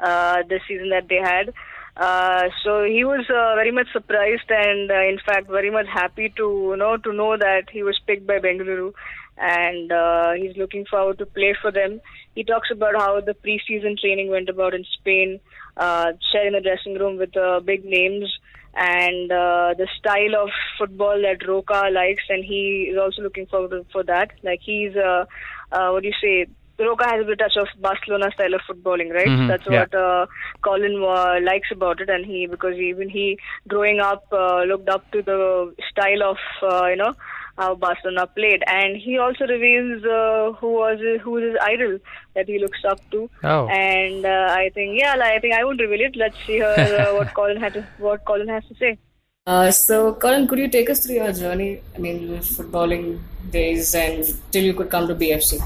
uh, 0.00 0.42
this 0.48 0.62
season 0.68 0.88
that 0.90 1.08
they 1.08 1.16
had. 1.16 1.52
Uh, 1.96 2.48
so 2.62 2.82
he 2.84 3.04
was 3.04 3.28
uh, 3.30 3.54
very 3.56 3.70
much 3.72 3.88
surprised 3.92 4.48
and, 4.50 4.90
uh, 4.90 5.02
in 5.12 5.18
fact, 5.26 5.48
very 5.50 5.70
much 5.70 5.86
happy 5.92 6.32
to 6.36 6.46
you 6.70 6.76
know 6.76 6.96
to 6.96 7.12
know 7.12 7.36
that 7.36 7.68
he 7.70 7.82
was 7.82 8.00
picked 8.06 8.26
by 8.26 8.38
Bengaluru, 8.38 8.92
and 9.36 9.90
uh, 9.92 10.32
he's 10.32 10.56
looking 10.56 10.84
forward 10.86 11.18
to 11.18 11.26
play 11.26 11.54
for 11.60 11.70
them. 11.72 12.00
He 12.34 12.44
talks 12.44 12.68
about 12.70 12.94
how 12.96 13.20
the 13.20 13.34
preseason 13.34 13.98
training 13.98 14.30
went 14.30 14.48
about 14.48 14.74
in 14.74 14.84
Spain, 14.98 15.40
uh, 15.76 16.12
sharing 16.32 16.52
the 16.52 16.60
dressing 16.60 16.94
room 16.94 17.18
with 17.18 17.36
uh, 17.36 17.60
big 17.60 17.84
names, 17.84 18.32
and 18.74 19.30
uh, 19.30 19.74
the 19.76 19.88
style 19.98 20.42
of 20.42 20.50
football 20.78 21.20
that 21.22 21.46
Roca 21.46 21.88
likes, 21.92 22.24
and 22.28 22.44
he 22.44 22.90
is 22.92 22.98
also 22.98 23.22
looking 23.22 23.46
forward 23.46 23.70
to, 23.70 23.86
for 23.92 24.02
that. 24.04 24.30
Like 24.42 24.60
he's, 24.64 24.96
uh, 24.96 25.24
uh, 25.70 25.90
what 25.90 26.02
do 26.02 26.08
you 26.08 26.14
say? 26.20 26.46
Roca 26.76 27.04
has 27.08 27.22
a 27.22 27.24
bit 27.24 27.38
touch 27.38 27.56
of 27.56 27.68
Barcelona 27.80 28.30
style 28.34 28.54
of 28.54 28.60
footballing, 28.68 29.12
right? 29.14 29.28
Mhm, 29.28 29.46
That's 29.46 29.64
yeah. 29.70 29.80
what 29.82 29.94
uh, 29.94 30.26
Colin 30.64 31.00
uh, 31.04 31.38
likes 31.40 31.68
about 31.70 32.00
it, 32.00 32.10
and 32.10 32.26
he 32.26 32.48
because 32.48 32.74
even 32.74 33.08
he 33.08 33.38
growing 33.68 34.00
up 34.00 34.24
uh, 34.32 34.62
looked 34.64 34.88
up 34.88 35.08
to 35.12 35.22
the 35.22 35.72
style 35.88 36.24
of 36.24 36.36
uh, 36.62 36.86
you 36.88 36.96
know 36.96 37.14
how 37.56 37.74
Barcelona 37.74 38.26
played, 38.26 38.62
and 38.66 38.96
he 38.96 39.18
also 39.18 39.46
reveals 39.46 40.04
uh, 40.04 40.52
who 40.58 40.72
was 40.72 40.98
his, 41.00 41.20
who 41.20 41.36
is 41.38 41.44
his 41.50 41.56
idol 41.62 41.98
that 42.34 42.48
he 42.48 42.58
looks 42.58 42.84
up 42.84 43.00
to. 43.10 43.30
Oh. 43.42 43.66
And 43.68 44.26
uh, 44.26 44.48
I 44.50 44.70
think 44.74 44.98
yeah, 45.00 45.14
like, 45.14 45.32
I 45.34 45.38
think 45.40 45.54
I 45.54 45.64
won't 45.64 45.80
reveal 45.80 46.00
it. 46.00 46.16
Let's 46.16 46.36
see 46.46 46.58
her, 46.58 46.74
uh, 46.74 47.14
what 47.18 47.34
Colin 47.34 47.56
had 47.56 47.74
to, 47.74 47.86
what 47.98 48.24
Colin 48.24 48.48
has 48.48 48.64
to 48.68 48.74
say. 48.74 48.98
Uh, 49.46 49.70
so, 49.70 50.14
Colin, 50.14 50.48
could 50.48 50.58
you 50.58 50.68
take 50.68 50.88
us 50.88 51.04
through 51.04 51.16
your 51.16 51.32
journey? 51.32 51.80
I 51.94 51.98
mean, 51.98 52.38
footballing 52.38 53.20
days 53.50 53.94
and 53.94 54.24
till 54.50 54.64
you 54.64 54.72
could 54.72 54.90
come 54.90 55.06
to 55.06 55.14
BFC. 55.14 55.60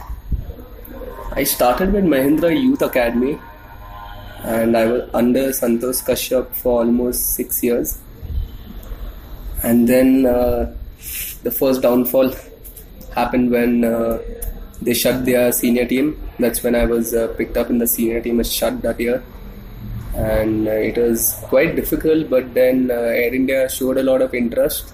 I 1.32 1.44
started 1.44 1.92
with 1.92 2.04
Mahindra 2.04 2.50
Youth 2.60 2.82
Academy 2.82 3.38
and 4.42 4.76
I 4.76 4.86
was 4.86 5.08
under 5.14 5.50
Santosh 5.50 6.02
Kashyap 6.04 6.48
for 6.56 6.80
almost 6.80 7.34
six 7.34 7.62
years. 7.62 7.98
and 9.62 9.88
then 9.88 10.26
uh, 10.26 10.72
the 11.42 11.50
first 11.50 11.82
downfall 11.82 12.34
happened 13.14 13.50
when 13.50 13.84
uh, 13.84 14.18
they 14.82 14.94
shut 14.94 15.24
their 15.24 15.52
senior 15.52 15.86
team. 15.86 16.20
That's 16.38 16.62
when 16.62 16.74
I 16.74 16.84
was 16.84 17.14
uh, 17.14 17.28
picked 17.36 17.56
up 17.56 17.70
in 17.70 17.78
the 17.78 17.86
senior 17.86 18.20
team 18.20 18.40
as 18.40 18.52
shut 18.52 18.80
that 18.82 19.00
year, 19.00 19.22
and 20.14 20.68
uh, 20.68 20.72
it 20.72 20.96
was 20.96 21.36
quite 21.44 21.76
difficult. 21.76 22.30
But 22.30 22.54
then 22.54 22.90
uh, 22.90 22.94
Air 22.94 23.34
India 23.34 23.68
showed 23.68 23.98
a 23.98 24.02
lot 24.02 24.22
of 24.22 24.34
interest, 24.34 24.92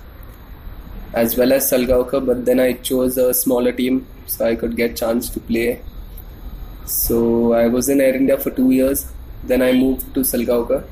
as 1.12 1.36
well 1.36 1.52
as 1.52 1.70
Salgaocar. 1.70 2.24
But 2.24 2.44
then 2.44 2.60
I 2.60 2.74
chose 2.74 3.18
a 3.18 3.34
smaller 3.34 3.72
team 3.72 4.06
so 4.26 4.46
I 4.46 4.54
could 4.54 4.76
get 4.76 4.96
chance 4.96 5.28
to 5.30 5.40
play. 5.40 5.82
So 6.86 7.52
I 7.52 7.66
was 7.66 7.88
in 7.88 8.00
Air 8.00 8.14
India 8.14 8.38
for 8.38 8.50
two 8.50 8.70
years. 8.70 9.06
Then 9.44 9.62
I 9.62 9.72
moved 9.72 10.14
to 10.14 10.20
Salgaocar. 10.20 10.84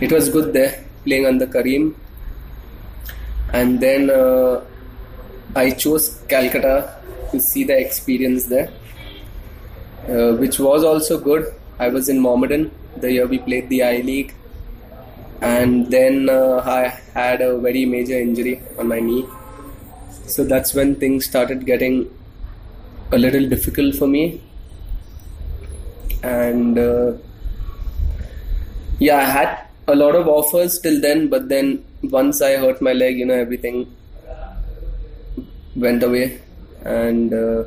It 0.00 0.12
was 0.12 0.28
good 0.28 0.52
there 0.52 0.84
playing 1.04 1.26
under 1.26 1.46
Kareem, 1.46 1.94
and 3.56 3.80
then 3.80 4.10
uh, 4.10 4.64
I 5.54 5.70
chose 5.70 6.08
Calcutta 6.28 6.74
to 7.30 7.40
see 7.40 7.64
the 7.64 7.78
experience 7.78 8.44
there, 8.46 8.70
uh, 10.08 10.36
which 10.36 10.58
was 10.58 10.84
also 10.84 11.18
good. 11.18 11.46
I 11.78 11.88
was 11.88 12.08
in 12.08 12.20
Mohammedan 12.20 12.70
the 12.96 13.12
year 13.12 13.26
we 13.26 13.38
played 13.38 13.68
the 13.68 13.82
I 13.82 13.96
League, 14.00 14.34
and 15.40 15.90
then 15.90 16.28
uh, 16.28 16.62
I 16.64 16.88
had 17.14 17.40
a 17.40 17.58
very 17.58 17.84
major 17.84 18.18
injury 18.18 18.60
on 18.78 18.88
my 18.88 19.00
knee. 19.00 19.24
So 20.26 20.44
that's 20.44 20.74
when 20.74 20.96
things 20.96 21.26
started 21.26 21.66
getting 21.66 22.10
a 23.12 23.18
little 23.18 23.48
difficult 23.48 23.94
for 23.94 24.08
me. 24.08 24.42
And 26.22 26.78
uh, 26.78 27.12
yeah, 28.98 29.18
I 29.18 29.24
had 29.24 29.65
a 29.88 29.94
lot 29.94 30.14
of 30.14 30.26
offers 30.28 30.78
till 30.80 31.00
then, 31.00 31.28
but 31.28 31.48
then 31.48 31.84
once 32.02 32.42
I 32.42 32.56
hurt 32.56 32.82
my 32.82 32.92
leg, 32.92 33.18
you 33.18 33.26
know, 33.26 33.34
everything 33.34 33.94
went 35.74 36.02
away. 36.02 36.40
And 36.84 37.32
uh, 37.32 37.64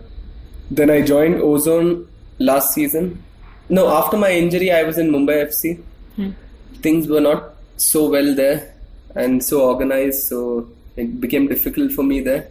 then 0.71 0.89
I 0.89 1.01
joined 1.01 1.41
Ozone 1.41 2.07
last 2.39 2.73
season. 2.73 3.23
No, 3.69 3.87
after 3.89 4.17
my 4.17 4.31
injury, 4.31 4.71
I 4.71 4.83
was 4.83 4.97
in 4.97 5.11
Mumbai 5.11 5.47
FC. 5.47 5.81
Things 6.81 7.07
were 7.07 7.21
not 7.21 7.55
so 7.77 8.09
well 8.09 8.33
there 8.35 8.75
and 9.15 9.43
so 9.43 9.69
organized, 9.69 10.27
so 10.27 10.67
it 10.95 11.19
became 11.19 11.47
difficult 11.47 11.91
for 11.91 12.03
me 12.03 12.21
there. 12.21 12.49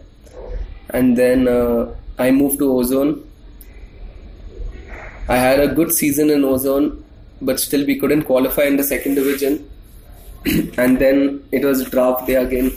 And 0.91 1.17
then 1.17 1.49
uh, 1.49 1.95
I 2.19 2.31
moved 2.31 2.59
to 2.59 2.73
Ozone. 2.73 3.25
I 5.29 5.37
had 5.37 5.61
a 5.61 5.69
good 5.69 5.93
season 5.93 6.31
in 6.31 6.45
Ozone, 6.45 7.05
but 7.41 7.61
still 7.61 7.85
we 7.87 7.99
couldn't 7.99 8.23
qualify 8.25 8.65
in 8.65 8.77
the 8.77 8.85
second 8.85 9.15
division. 9.15 9.69
and 10.79 10.99
then 10.99 11.43
it 11.53 11.65
was 11.65 11.85
draft 11.91 12.27
day 12.27 12.35
again 12.35 12.73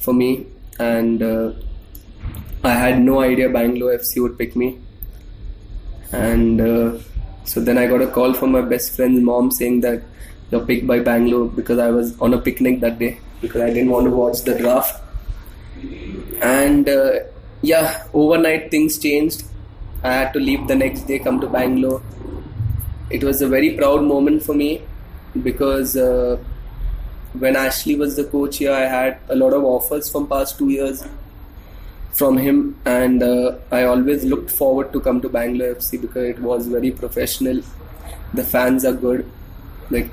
for 0.00 0.12
me, 0.12 0.46
and 0.78 1.22
uh, 1.22 1.52
I 2.64 2.72
had 2.72 3.00
no 3.00 3.20
idea 3.20 3.48
Bangalore 3.48 3.96
FC 3.98 4.22
would 4.22 4.38
pick 4.38 4.56
me. 4.56 4.78
And 6.12 6.60
uh, 6.60 6.98
so 7.44 7.60
then 7.60 7.78
I 7.78 7.86
got 7.86 8.02
a 8.02 8.06
call 8.06 8.34
from 8.34 8.52
my 8.52 8.60
best 8.60 8.94
friend's 8.94 9.20
mom 9.20 9.50
saying 9.50 9.80
that 9.80 10.02
you're 10.50 10.64
picked 10.64 10.86
by 10.86 10.98
Bangalore 11.00 11.48
because 11.48 11.78
I 11.78 11.90
was 11.90 12.18
on 12.20 12.34
a 12.34 12.38
picnic 12.38 12.80
that 12.80 12.98
day 12.98 13.18
because 13.40 13.62
I 13.62 13.68
didn't 13.68 13.90
want 13.90 14.04
to 14.04 14.10
watch 14.10 14.42
the 14.42 14.56
draft. 14.56 15.02
And 16.42 16.88
uh, 16.88 17.12
yeah, 17.62 18.06
overnight 18.12 18.70
things 18.70 18.98
changed. 18.98 19.44
I 20.04 20.12
had 20.12 20.32
to 20.32 20.40
leave 20.40 20.66
the 20.68 20.74
next 20.74 21.02
day, 21.02 21.18
come 21.18 21.40
to 21.40 21.48
Bangalore. 21.48 22.02
It 23.10 23.24
was 23.24 23.42
a 23.42 23.48
very 23.48 23.76
proud 23.76 24.02
moment 24.02 24.42
for 24.42 24.54
me 24.54 24.82
because 25.42 25.96
uh, 25.96 26.38
when 27.38 27.56
Ashley 27.56 27.96
was 27.96 28.16
the 28.16 28.24
coach 28.24 28.58
here, 28.58 28.72
I 28.72 28.82
had 28.82 29.18
a 29.28 29.34
lot 29.34 29.52
of 29.52 29.64
offers 29.64 30.10
from 30.10 30.28
past 30.28 30.58
two 30.58 30.68
years 30.68 31.04
from 32.12 32.36
him, 32.36 32.78
and 32.84 33.22
uh, 33.22 33.56
I 33.70 33.84
always 33.84 34.24
looked 34.24 34.50
forward 34.50 34.92
to 34.92 35.00
come 35.00 35.20
to 35.22 35.28
Bangalore 35.28 35.74
FC 35.74 36.00
because 36.00 36.28
it 36.28 36.38
was 36.38 36.66
very 36.66 36.90
professional. 36.90 37.62
The 38.34 38.44
fans 38.44 38.84
are 38.84 38.92
good. 38.92 39.30
Like 39.90 40.10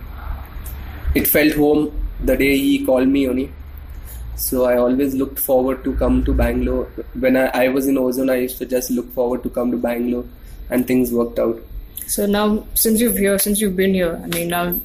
it 1.16 1.28
felt 1.28 1.54
home 1.54 1.92
the 2.24 2.38
day 2.38 2.58
he 2.58 2.86
called 2.86 3.08
me 3.08 3.28
only. 3.28 3.52
So 4.36 4.66
I 4.66 4.78
always 4.78 5.16
looked 5.16 5.40
forward 5.40 5.84
to 5.84 5.96
come 5.98 6.24
to 6.24 6.34
Bangalore. 6.34 6.86
When 7.14 7.36
I, 7.36 7.48
I 7.48 7.68
was 7.68 7.88
in 7.88 7.98
Ozone, 7.98 8.30
I 8.30 8.38
used 8.38 8.58
to 8.60 8.66
just 8.66 8.90
look 8.92 9.12
forward 9.14 9.44
to 9.44 9.50
come 9.50 9.72
to 9.72 9.78
Bangalore, 9.78 10.26
and 10.70 10.88
things 10.88 11.12
worked 11.12 11.40
out. 11.40 11.62
So 12.08 12.26
now, 12.26 12.66
since 12.74 13.00
you've 13.02 13.18
here, 13.18 13.38
since 13.40 13.62
you've 13.62 13.76
been 13.76 13.94
here, 13.94 14.20
I 14.24 14.28
mean, 14.28 14.48
now 14.50 14.80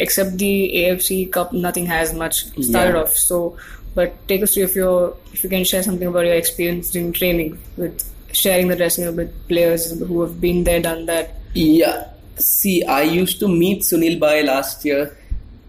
except 0.00 0.38
the 0.38 0.72
AFC 0.74 1.30
Cup, 1.30 1.52
nothing 1.52 1.86
has 1.86 2.12
much 2.14 2.44
started 2.62 2.94
Yeah. 2.94 3.02
off. 3.02 3.16
So, 3.16 3.56
but 3.94 4.14
take 4.28 4.42
us 4.42 4.54
through 4.54 4.64
if 4.64 4.76
you 4.76 5.16
if 5.32 5.42
you 5.44 5.50
can 5.50 5.64
share 5.64 5.82
something 5.82 6.06
about 6.08 6.24
your 6.26 6.34
experience 6.34 6.90
during 6.90 7.12
training 7.12 7.58
with 7.76 8.04
sharing 8.32 8.68
the 8.68 8.76
dressing 8.76 9.04
room 9.04 9.16
with 9.16 9.48
players 9.48 9.90
who 9.98 10.20
have 10.22 10.40
been 10.40 10.64
there, 10.64 10.80
done 10.80 11.06
that. 11.06 11.34
Yeah. 11.54 12.04
See, 12.36 12.84
I 12.84 13.02
used 13.02 13.40
to 13.40 13.48
meet 13.48 13.82
Sunil 13.82 14.18
Bai 14.20 14.42
last 14.42 14.84
year 14.84 15.16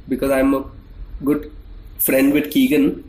because 0.08 0.32
I'm 0.32 0.54
a 0.54 0.64
good 1.24 1.52
friend 2.00 2.34
with 2.34 2.52
Keegan. 2.52 3.04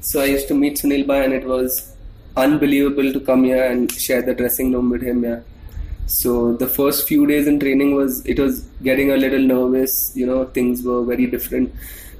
So 0.00 0.20
I 0.20 0.26
used 0.26 0.48
to 0.48 0.54
meet 0.54 0.76
Sunil 0.78 1.06
Bai 1.06 1.22
and 1.24 1.32
it 1.32 1.46
was 1.46 1.92
unbelievable 2.36 3.12
to 3.12 3.20
come 3.20 3.44
here 3.44 3.64
and 3.64 3.90
share 3.90 4.20
the 4.22 4.34
dressing 4.34 4.72
room 4.72 4.90
with 4.90 5.02
him. 5.02 5.24
Yeah. 5.24 5.40
So 6.06 6.52
the 6.52 6.68
first 6.68 7.08
few 7.08 7.26
days 7.26 7.48
in 7.48 7.58
training 7.58 7.94
was 7.96 8.24
it 8.24 8.38
was 8.38 8.60
getting 8.82 9.10
a 9.10 9.16
little 9.16 9.40
nervous. 9.40 10.12
You 10.14 10.26
know, 10.26 10.44
things 10.46 10.82
were 10.82 11.04
very 11.04 11.26
different. 11.26 11.74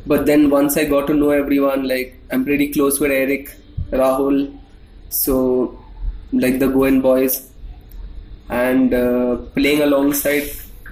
But 0.07 0.27
then 0.27 0.51
once 0.51 0.77
I 0.77 0.85
got 0.85 1.07
to 1.09 1.15
know 1.15 1.31
everyone, 1.31 1.87
like 1.89 2.19
I'm 2.31 2.45
pretty 2.45 2.73
close 2.73 2.99
with 3.01 3.11
Eric, 3.11 3.57
Rahul, 3.91 4.57
so 5.09 5.83
like 6.33 6.59
the 6.59 6.69
Goan 6.69 7.01
boys, 7.01 7.49
and 8.49 8.93
uh, 8.93 9.37
playing 9.55 9.83
alongside 9.83 10.51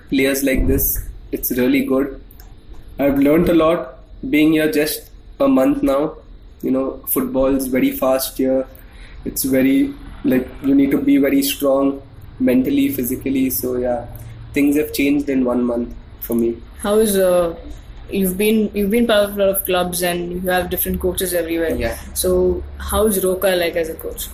players 0.08 0.42
like 0.42 0.66
this, 0.66 1.08
it's 1.32 1.50
really 1.52 1.84
good. 1.84 2.20
I've 2.98 3.18
learned 3.18 3.48
a 3.48 3.54
lot 3.54 3.98
being 4.30 4.52
here 4.52 4.70
just 4.70 5.10
a 5.40 5.48
month 5.48 5.82
now. 5.82 6.16
You 6.62 6.70
know, 6.70 7.02
football 7.08 7.54
is 7.54 7.66
very 7.66 7.90
fast 7.90 8.38
here. 8.38 8.66
It's 9.24 9.42
very 9.42 9.94
like 10.24 10.48
you 10.62 10.74
need 10.74 10.90
to 10.92 10.98
be 10.98 11.18
very 11.18 11.42
strong 11.42 12.02
mentally, 12.44 12.88
physically. 13.00 13.50
So 13.50 13.76
yeah, 13.76 14.06
things 14.52 14.76
have 14.76 14.92
changed 14.92 15.28
in 15.28 15.44
one 15.44 15.64
month 15.64 15.94
for 16.20 16.34
me. 16.34 16.56
How 16.78 16.98
is 16.98 17.16
uh, 17.16 17.56
you've 18.10 18.38
been 18.38 18.70
you've 18.74 18.90
been 18.90 19.06
part 19.06 19.28
of 19.28 19.36
a 19.36 19.44
lot 19.44 19.56
of 19.56 19.64
clubs 19.64 20.02
and 20.02 20.32
you 20.32 20.40
have 20.50 20.70
different 20.70 21.00
coaches 21.00 21.34
everywhere. 21.42 21.74
Yeah. 21.74 21.98
So 22.14 22.62
how 22.78 23.06
is 23.06 23.22
Roca 23.24 23.54
like 23.66 23.76
as 23.76 23.88
a 23.88 23.94
coach? 24.06 24.28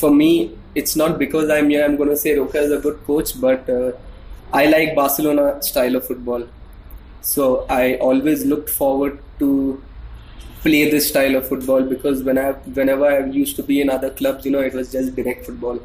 for 0.00 0.10
me, 0.10 0.56
it's 0.74 0.96
not 0.96 1.18
because 1.18 1.50
I'm 1.50 1.68
here. 1.68 1.84
I'm 1.84 1.96
going 1.96 2.08
to 2.08 2.16
say 2.16 2.34
Roca 2.38 2.58
is 2.58 2.72
a 2.72 2.78
good 2.78 3.04
coach, 3.04 3.38
but 3.40 3.68
uh, 3.68 3.92
I 4.52 4.66
like 4.66 4.94
Barcelona 4.94 5.62
style 5.62 5.96
of 5.96 6.06
football. 6.06 6.46
So 7.20 7.66
I 7.68 7.96
always 7.96 8.44
looked 8.46 8.70
forward 8.70 9.18
to 9.40 9.82
play 10.62 10.90
this 10.90 11.08
style 11.08 11.36
of 11.36 11.48
football 11.48 11.82
because 11.82 12.22
when 12.22 12.38
I 12.38 12.52
whenever 12.78 13.06
I 13.06 13.26
used 13.26 13.56
to 13.56 13.62
be 13.62 13.80
in 13.80 13.90
other 13.90 14.10
clubs, 14.10 14.44
you 14.46 14.52
know, 14.52 14.60
it 14.60 14.74
was 14.74 14.92
just 14.92 15.14
direct 15.14 15.44
football, 15.46 15.80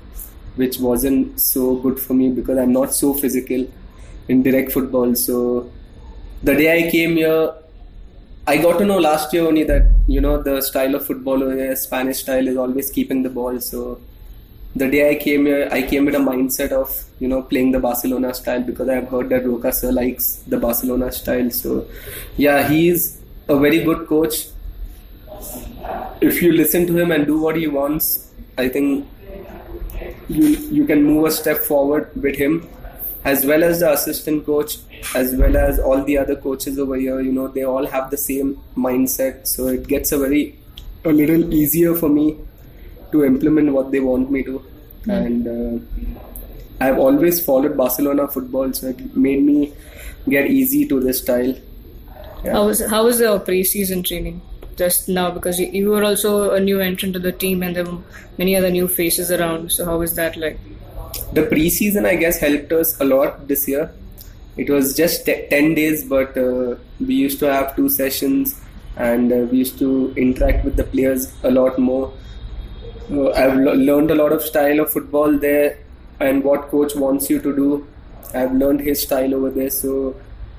which 0.56 0.80
wasn't 0.80 1.40
so 1.40 1.76
good 1.76 2.00
for 2.00 2.14
me 2.14 2.30
because 2.30 2.58
I'm 2.58 2.74
not 2.74 2.94
so 2.94 3.14
physical 3.14 3.68
in 4.28 4.44
direct 4.44 4.72
football. 4.72 5.16
So 5.16 5.72
the 6.44 6.56
day 6.56 6.86
I 6.86 6.90
came 6.90 7.16
here, 7.16 7.54
I 8.48 8.58
got 8.58 8.78
to 8.80 8.86
know 8.86 9.00
last 9.00 9.34
year 9.34 9.48
only 9.48 9.64
that 9.64 9.90
you 10.08 10.22
know 10.22 10.42
the 10.42 10.62
style 10.62 10.96
of 10.96 11.06
football 11.06 11.50
here, 11.50 11.76
Spanish 11.76 12.20
style, 12.20 12.48
is 12.48 12.58
always 12.58 12.92
keeping 12.92 13.24
the 13.24 13.30
ball. 13.30 13.60
So 13.60 14.00
the 14.76 14.90
day 14.90 15.10
I 15.10 15.16
came 15.16 15.46
here, 15.46 15.68
I 15.72 15.82
came 15.82 16.06
with 16.06 16.16
a 16.16 16.20
mindset 16.20 16.72
of 16.72 17.04
you 17.20 17.28
know 17.28 17.42
playing 17.42 17.72
the 17.72 17.80
Barcelona 17.80 18.34
style 18.34 18.62
because 18.62 18.90
I've 18.90 19.08
heard 19.08 19.30
that 19.30 19.46
Roca 19.46 19.72
sir 19.72 19.92
likes 19.92 20.44
the 20.48 20.58
Barcelona 20.58 21.12
style. 21.12 21.50
So 21.50 21.88
yeah, 22.38 22.68
he's 22.68 23.22
a 23.48 23.58
very 23.58 23.84
good 23.84 24.08
coach. 24.08 24.48
If 26.22 26.42
you 26.42 26.54
listen 26.54 26.88
to 26.88 26.98
him 26.98 27.12
and 27.12 27.26
do 27.26 27.40
what 27.40 27.56
he 27.56 27.68
wants, 27.68 28.32
I 28.58 28.70
think 28.70 29.08
you 30.28 30.48
you 30.78 30.86
can 30.86 31.04
move 31.04 31.26
a 31.26 31.32
step 31.32 31.58
forward 31.58 32.10
with 32.16 32.36
him 32.36 32.68
as 33.24 33.46
well 33.46 33.64
as 33.64 33.80
the 33.80 33.92
assistant 33.92 34.46
coach 34.46 34.78
as 35.16 35.36
well 35.36 35.58
as 35.58 35.80
all 35.80 36.04
the 36.04 36.18
other 36.18 36.36
coaches 36.36 36.78
over 36.80 36.96
here 36.96 37.20
you 37.22 37.32
know 37.32 37.48
they 37.48 37.64
all 37.64 37.86
have 37.86 38.12
the 38.12 38.18
same 38.18 38.60
mindset. 38.76 39.48
So 39.48 39.68
it 39.68 39.88
gets 39.88 40.12
a 40.12 40.18
very 40.18 40.58
a 41.04 41.12
little 41.12 41.54
easier 41.54 41.96
for 41.96 42.10
me 42.10 42.38
to 43.12 43.26
implement 43.26 43.72
what 43.72 43.92
they 43.92 44.00
want 44.00 44.32
me 44.32 44.44
to. 44.44 44.64
And 45.08 45.48
uh, 45.48 46.06
i've 46.82 46.98
always 46.98 47.38
followed 47.46 47.78
barcelona 47.78 48.28
football 48.28 48.74
so 48.74 48.88
it 48.88 49.16
made 49.16 49.42
me 49.42 49.72
get 50.28 50.50
easy 50.50 50.88
to 50.88 51.00
this 51.00 51.22
style. 51.22 51.56
Yeah. 52.44 52.54
How 52.54 52.66
was 52.66 52.86
how 52.86 53.06
was 53.06 53.20
the 53.20 53.40
pre-season 53.40 54.04
training 54.04 54.42
just 54.76 55.10
now? 55.10 55.32
Because 55.32 55.60
you, 55.60 55.68
you 55.68 55.90
were 55.90 56.04
also 56.04 56.52
a 56.52 56.60
new 56.60 56.80
entrant 56.80 57.14
to 57.14 57.20
the 57.20 57.32
team, 57.32 57.64
and 57.64 57.76
there 57.76 57.86
were 57.86 57.98
many 58.38 58.56
other 58.56 58.72
new 58.72 58.88
faces 58.88 59.32
around. 59.32 59.72
So 59.72 59.86
how 59.86 59.98
was 59.98 60.16
that 60.16 60.38
like? 60.38 60.60
the 61.34 61.44
preseason 61.44 62.06
i 62.06 62.16
guess 62.16 62.40
helped 62.40 62.72
us 62.72 63.00
a 63.00 63.06
lot 63.06 63.48
this 63.48 63.68
year 63.68 63.90
it 64.58 64.70
was 64.70 64.96
just 64.96 65.26
te- 65.26 65.48
10 65.50 65.74
days 65.74 66.04
but 66.04 66.38
uh, 66.38 66.76
we 67.00 67.16
used 67.16 67.40
to 67.40 67.52
have 67.52 67.76
two 67.76 67.90
sessions 67.90 68.60
and 68.98 69.32
uh, 69.32 69.38
we 69.52 69.58
used 69.60 69.78
to 69.80 70.14
interact 70.16 70.64
with 70.64 70.76
the 70.78 70.84
players 70.84 71.34
a 71.44 71.52
lot 71.52 71.78
more. 71.78 72.14
Uh, 73.12 73.30
I've 73.32 73.58
lo- 73.58 73.74
learned 73.74 74.12
a 74.12 74.16
lot 74.16 74.32
of 74.32 74.42
style 74.42 74.80
of 74.80 74.90
football 74.90 75.38
there, 75.38 75.78
and 76.20 76.44
what 76.44 76.70
coach 76.70 76.96
wants 76.96 77.30
you 77.30 77.42
to 77.42 77.54
do. 77.54 77.88
I've 78.34 78.54
learned 78.54 78.80
his 78.80 79.02
style 79.02 79.36
over 79.36 79.50
there. 79.50 79.70
So, 79.70 80.16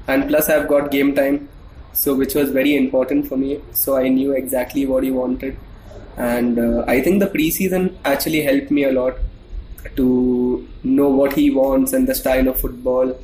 and 0.06 0.28
plus 0.28 0.50
I've 0.50 0.68
got 0.68 0.90
game 0.90 1.14
time, 1.14 1.48
so 1.96 2.14
which 2.14 2.34
was 2.34 2.50
very 2.50 2.76
important 2.76 3.26
for 3.26 3.36
me. 3.36 3.60
So 3.72 3.96
I 3.96 4.08
knew 4.08 4.32
exactly 4.32 4.86
what 4.86 5.02
he 5.02 5.10
wanted, 5.10 5.56
and 6.16 6.58
uh, 6.58 6.84
I 6.86 7.00
think 7.00 7.20
the 7.20 7.28
preseason 7.36 7.94
actually 8.04 8.42
helped 8.42 8.70
me 8.70 8.84
a 8.84 8.92
lot 8.92 9.16
to 9.96 10.68
know 10.84 11.08
what 11.08 11.32
he 11.32 11.50
wants 11.50 11.92
and 11.92 12.06
the 12.08 12.14
style 12.14 12.48
of 12.48 12.60
football. 12.60 13.18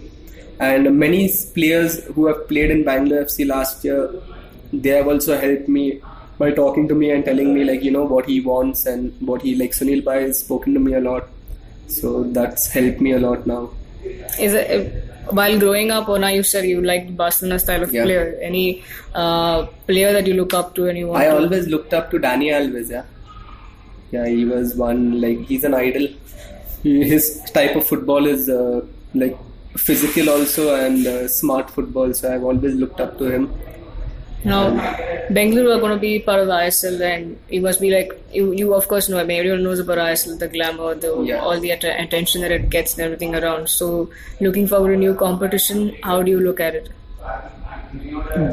And 0.60 0.98
many 0.98 1.28
players 1.54 2.04
who 2.14 2.26
have 2.26 2.48
played 2.48 2.70
in 2.70 2.84
Bangalore 2.84 3.24
FC 3.24 3.46
last 3.46 3.84
year, 3.84 4.10
they 4.72 4.90
have 4.90 5.08
also 5.08 5.38
helped 5.38 5.68
me 5.68 6.00
by 6.38 6.50
talking 6.50 6.88
to 6.88 6.94
me 6.94 7.10
and 7.10 7.24
telling 7.24 7.54
me 7.54 7.64
like 7.64 7.82
you 7.82 7.90
know 7.90 8.04
what 8.04 8.26
he 8.26 8.40
wants 8.40 8.86
and 8.86 9.14
what 9.20 9.42
he 9.42 9.54
like. 9.54 9.72
Sunil 9.72 10.04
Bai 10.04 10.18
has 10.22 10.40
spoken 10.40 10.74
to 10.74 10.80
me 10.80 10.94
a 10.94 11.00
lot, 11.00 11.28
so 11.88 12.24
that's 12.24 12.68
helped 12.68 13.00
me 13.00 13.12
a 13.12 13.18
lot 13.18 13.46
now. 13.46 13.70
Is 14.38 14.54
it 14.54 15.01
while 15.30 15.58
growing 15.58 15.90
up, 15.90 16.08
or 16.08 16.18
now 16.18 16.28
you 16.28 16.42
said 16.42 16.64
you 16.64 16.80
liked 16.82 17.16
Barcelona 17.16 17.58
style 17.58 17.82
of 17.82 17.92
Yeah. 17.94 18.04
player? 18.04 18.38
Any 18.42 18.82
uh, 19.14 19.66
player 19.86 20.12
that 20.12 20.26
you 20.26 20.34
look 20.34 20.54
up 20.54 20.74
to 20.76 20.86
and 20.88 20.98
you? 20.98 21.12
I 21.12 21.28
always 21.28 21.68
looked 21.68 21.94
up 21.94 22.10
to 22.10 22.18
Dani 22.18 22.50
Alves. 22.58 22.90
Yeah, 22.90 23.04
yeah, 24.10 24.26
he 24.26 24.44
was 24.44 24.74
one 24.74 25.20
like 25.20 25.40
he's 25.46 25.64
an 25.64 25.74
idol. 25.74 26.08
His 26.82 27.40
type 27.54 27.76
of 27.76 27.86
football 27.86 28.26
is 28.26 28.48
uh, 28.48 28.80
like 29.14 29.36
physical 29.76 30.28
also 30.30 30.74
and 30.74 31.06
uh, 31.06 31.28
smart 31.28 31.70
football. 31.70 32.12
So 32.12 32.34
I've 32.34 32.42
always 32.44 32.74
looked 32.74 33.00
up 33.00 33.18
to 33.18 33.24
him. 33.30 33.52
Now, 34.44 34.70
Bengaluru 35.30 35.76
are 35.76 35.80
going 35.80 35.92
to 35.92 35.98
be 36.00 36.18
part 36.18 36.40
of 36.40 36.48
the 36.48 36.52
ISL, 36.52 37.00
and 37.00 37.38
you 37.48 37.60
must 37.60 37.80
be 37.80 37.90
like 37.90 38.12
you. 38.32 38.52
You 38.52 38.74
of 38.74 38.88
course 38.88 39.08
know. 39.08 39.18
I 39.18 39.24
mean, 39.24 39.38
everyone 39.38 39.62
knows 39.62 39.78
about 39.78 39.98
ISL, 39.98 40.38
the 40.38 40.48
glamour, 40.48 40.94
the 40.94 41.12
Yeah. 41.30 41.40
all 41.40 41.60
the 41.60 41.70
att- 41.76 41.84
attention 42.06 42.40
that 42.42 42.50
it 42.58 42.68
gets, 42.70 42.94
and 42.96 43.04
everything 43.06 43.34
around. 43.42 43.68
So, 43.68 44.10
looking 44.40 44.66
forward 44.66 44.92
to 44.94 44.96
new 45.04 45.14
competition. 45.14 45.94
How 46.02 46.22
do 46.22 46.30
you 46.36 46.40
look 46.40 46.60
at 46.60 46.74
it? 46.74 46.90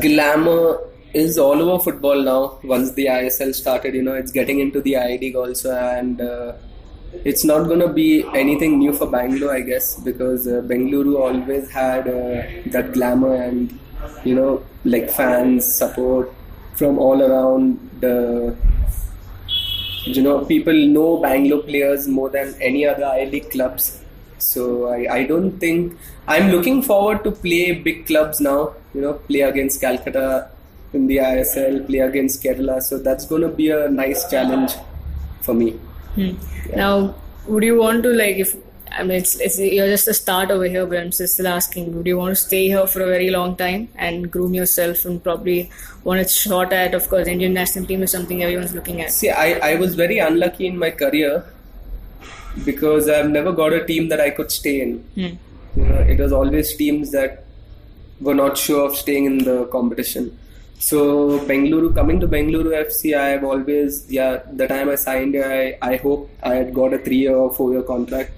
glamour 0.01 0.79
is 1.13 1.37
all 1.37 1.61
over 1.61 1.83
football 1.83 2.21
now. 2.21 2.59
Once 2.63 2.91
the 2.93 3.09
ISL 3.09 3.53
started, 3.53 3.93
you 3.95 4.03
know, 4.03 4.13
it's 4.13 4.31
getting 4.31 4.59
into 4.59 4.81
the 4.81 4.97
I 4.97 5.17
League 5.21 5.35
also, 5.35 5.75
and 5.75 6.21
uh, 6.21 6.53
it's 7.25 7.43
not 7.43 7.67
going 7.67 7.79
to 7.79 7.87
be 7.87 8.23
anything 8.35 8.77
new 8.79 8.93
for 8.93 9.07
Bangalore, 9.07 9.53
I 9.55 9.61
guess, 9.61 9.95
because 9.95 10.47
uh, 10.47 10.61
Bengaluru 10.61 11.17
always 11.19 11.69
had 11.71 12.07
uh, 12.07 12.43
that 12.67 12.91
glamour 12.93 13.33
and 13.35 13.77
you 14.23 14.35
know, 14.35 14.63
like 14.85 15.09
fans 15.09 15.73
support 15.73 16.33
from 16.75 16.99
all 16.99 17.21
around. 17.21 17.79
The 17.99 18.55
you 20.03 20.21
know, 20.21 20.45
people 20.45 20.73
know 20.73 21.17
Bangalore 21.17 21.63
players 21.63 22.07
more 22.07 22.29
than 22.29 22.55
any 22.61 22.85
other 22.85 23.05
I 23.05 23.25
League 23.25 23.51
clubs. 23.51 24.01
So 24.37 24.87
I, 24.87 25.13
I 25.13 25.23
don't 25.23 25.59
think 25.59 25.97
I'm 26.27 26.49
looking 26.51 26.81
forward 26.81 27.23
to 27.25 27.31
play 27.31 27.73
big 27.73 28.05
clubs 28.05 28.39
now. 28.39 28.73
You 28.93 29.01
know, 29.01 29.13
play 29.13 29.41
against 29.41 29.81
Calcutta 29.81 30.49
in 30.93 31.07
the 31.07 31.17
ISL, 31.17 31.85
play 31.85 31.99
against 31.99 32.41
Kerala. 32.43 32.81
So 32.81 32.97
that's 32.97 33.25
going 33.25 33.41
to 33.41 33.49
be 33.49 33.69
a 33.69 33.89
nice 33.89 34.29
challenge 34.29 34.73
for 35.41 35.53
me. 35.53 35.71
Hmm. 36.15 36.31
Now, 36.75 37.15
would 37.47 37.63
you 37.63 37.77
want 37.77 38.03
to 38.03 38.09
like 38.09 38.37
if 38.37 38.55
I 38.91 39.03
mean 39.03 39.17
it's, 39.17 39.39
it's 39.39 39.59
you're 39.59 39.87
just 39.87 40.07
a 40.07 40.13
start 40.13 40.51
over 40.51 40.65
here, 40.65 40.85
but 40.85 40.97
I'm 40.97 41.11
still 41.11 41.47
asking. 41.47 42.03
do 42.03 42.09
you 42.09 42.17
want 42.17 42.35
to 42.35 42.43
stay 42.43 42.67
here 42.67 42.85
for 42.87 43.01
a 43.01 43.05
very 43.05 43.29
long 43.29 43.55
time 43.55 43.89
and 43.95 44.31
groom 44.31 44.53
yourself 44.53 45.05
and 45.05 45.23
probably 45.23 45.69
want 46.03 46.19
a 46.21 46.27
shot 46.27 46.73
at? 46.73 46.93
Of 46.93 47.09
course, 47.09 47.27
Indian 47.27 47.53
national 47.53 47.85
team 47.85 48.03
is 48.03 48.11
something 48.11 48.43
everyone's 48.43 48.73
looking 48.73 49.01
at. 49.01 49.11
See, 49.11 49.29
I, 49.29 49.71
I 49.71 49.75
was 49.75 49.95
very 49.95 50.19
unlucky 50.19 50.67
in 50.67 50.77
my 50.77 50.91
career 50.91 51.45
because 52.65 53.07
I've 53.09 53.29
never 53.29 53.51
got 53.51 53.73
a 53.73 53.85
team 53.85 54.09
that 54.09 54.19
I 54.19 54.29
could 54.31 54.51
stay 54.51 54.81
in. 54.81 54.99
Hmm. 55.15 55.79
You 55.79 55.85
know, 55.85 55.99
it 55.99 56.19
was 56.19 56.31
always 56.31 56.75
teams 56.75 57.11
that 57.11 57.45
were 58.19 58.33
not 58.33 58.57
sure 58.57 58.85
of 58.85 58.95
staying 58.95 59.25
in 59.25 59.37
the 59.39 59.65
competition. 59.65 60.37
So 60.79 61.39
Bengaluru, 61.39 61.93
coming 61.93 62.19
to 62.21 62.27
Bengaluru 62.27 62.71
FC, 62.87 63.17
I 63.17 63.27
have 63.29 63.43
always, 63.43 64.09
yeah, 64.09 64.41
the 64.51 64.67
time 64.67 64.89
I 64.89 64.95
signed 64.95 65.35
I, 65.35 65.77
I 65.81 65.97
hope 65.97 66.29
I 66.41 66.55
had 66.55 66.73
got 66.73 66.93
a 66.93 66.97
three-year 66.97 67.35
or 67.35 67.51
four-year 67.53 67.83
contract 67.83 68.31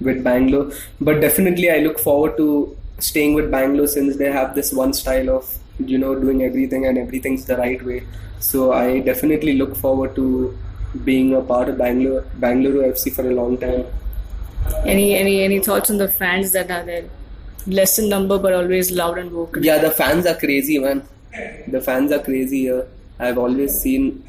with 0.00 0.22
Bangalore. 0.22 0.72
But 1.00 1.20
definitely, 1.20 1.70
I 1.70 1.78
look 1.78 1.98
forward 1.98 2.36
to 2.36 2.76
staying 2.98 3.34
with 3.34 3.50
Bangalore 3.50 3.86
since 3.86 4.16
they 4.16 4.30
have 4.30 4.54
this 4.54 4.72
one 4.72 4.92
style 4.92 5.30
of, 5.30 5.58
you 5.78 5.98
know, 5.98 6.14
doing 6.14 6.42
everything 6.42 6.86
and 6.86 6.98
everything's 6.98 7.44
the 7.46 7.56
right 7.56 7.84
way. 7.84 8.04
So 8.40 8.72
I 8.72 9.00
definitely 9.00 9.56
look 9.56 9.76
forward 9.76 10.14
to 10.16 10.56
being 11.04 11.34
a 11.34 11.40
part 11.40 11.68
of 11.68 11.78
Bangalore, 11.78 12.22
Bangalore 12.36 12.84
FC 12.92 13.12
for 13.12 13.28
a 13.28 13.34
long 13.34 13.58
time. 13.58 13.84
Any 14.84 15.14
any 15.14 15.42
any 15.42 15.60
thoughts 15.60 15.90
on 15.90 15.98
the 15.98 16.08
fans 16.08 16.52
that 16.52 16.70
are 16.70 16.84
there? 16.84 17.04
Less 17.66 17.98
in 17.98 18.08
number, 18.08 18.38
but 18.38 18.52
always 18.52 18.90
loud 18.90 19.18
and 19.18 19.30
vocal. 19.30 19.64
Yeah, 19.64 19.78
the 19.78 19.90
fans 19.90 20.26
are 20.26 20.34
crazy, 20.34 20.78
man. 20.78 21.02
The 21.68 21.80
fans 21.80 22.12
are 22.12 22.18
crazy 22.20 22.62
here. 22.62 22.86
I've 23.18 23.38
always 23.38 23.80
seen 23.80 24.22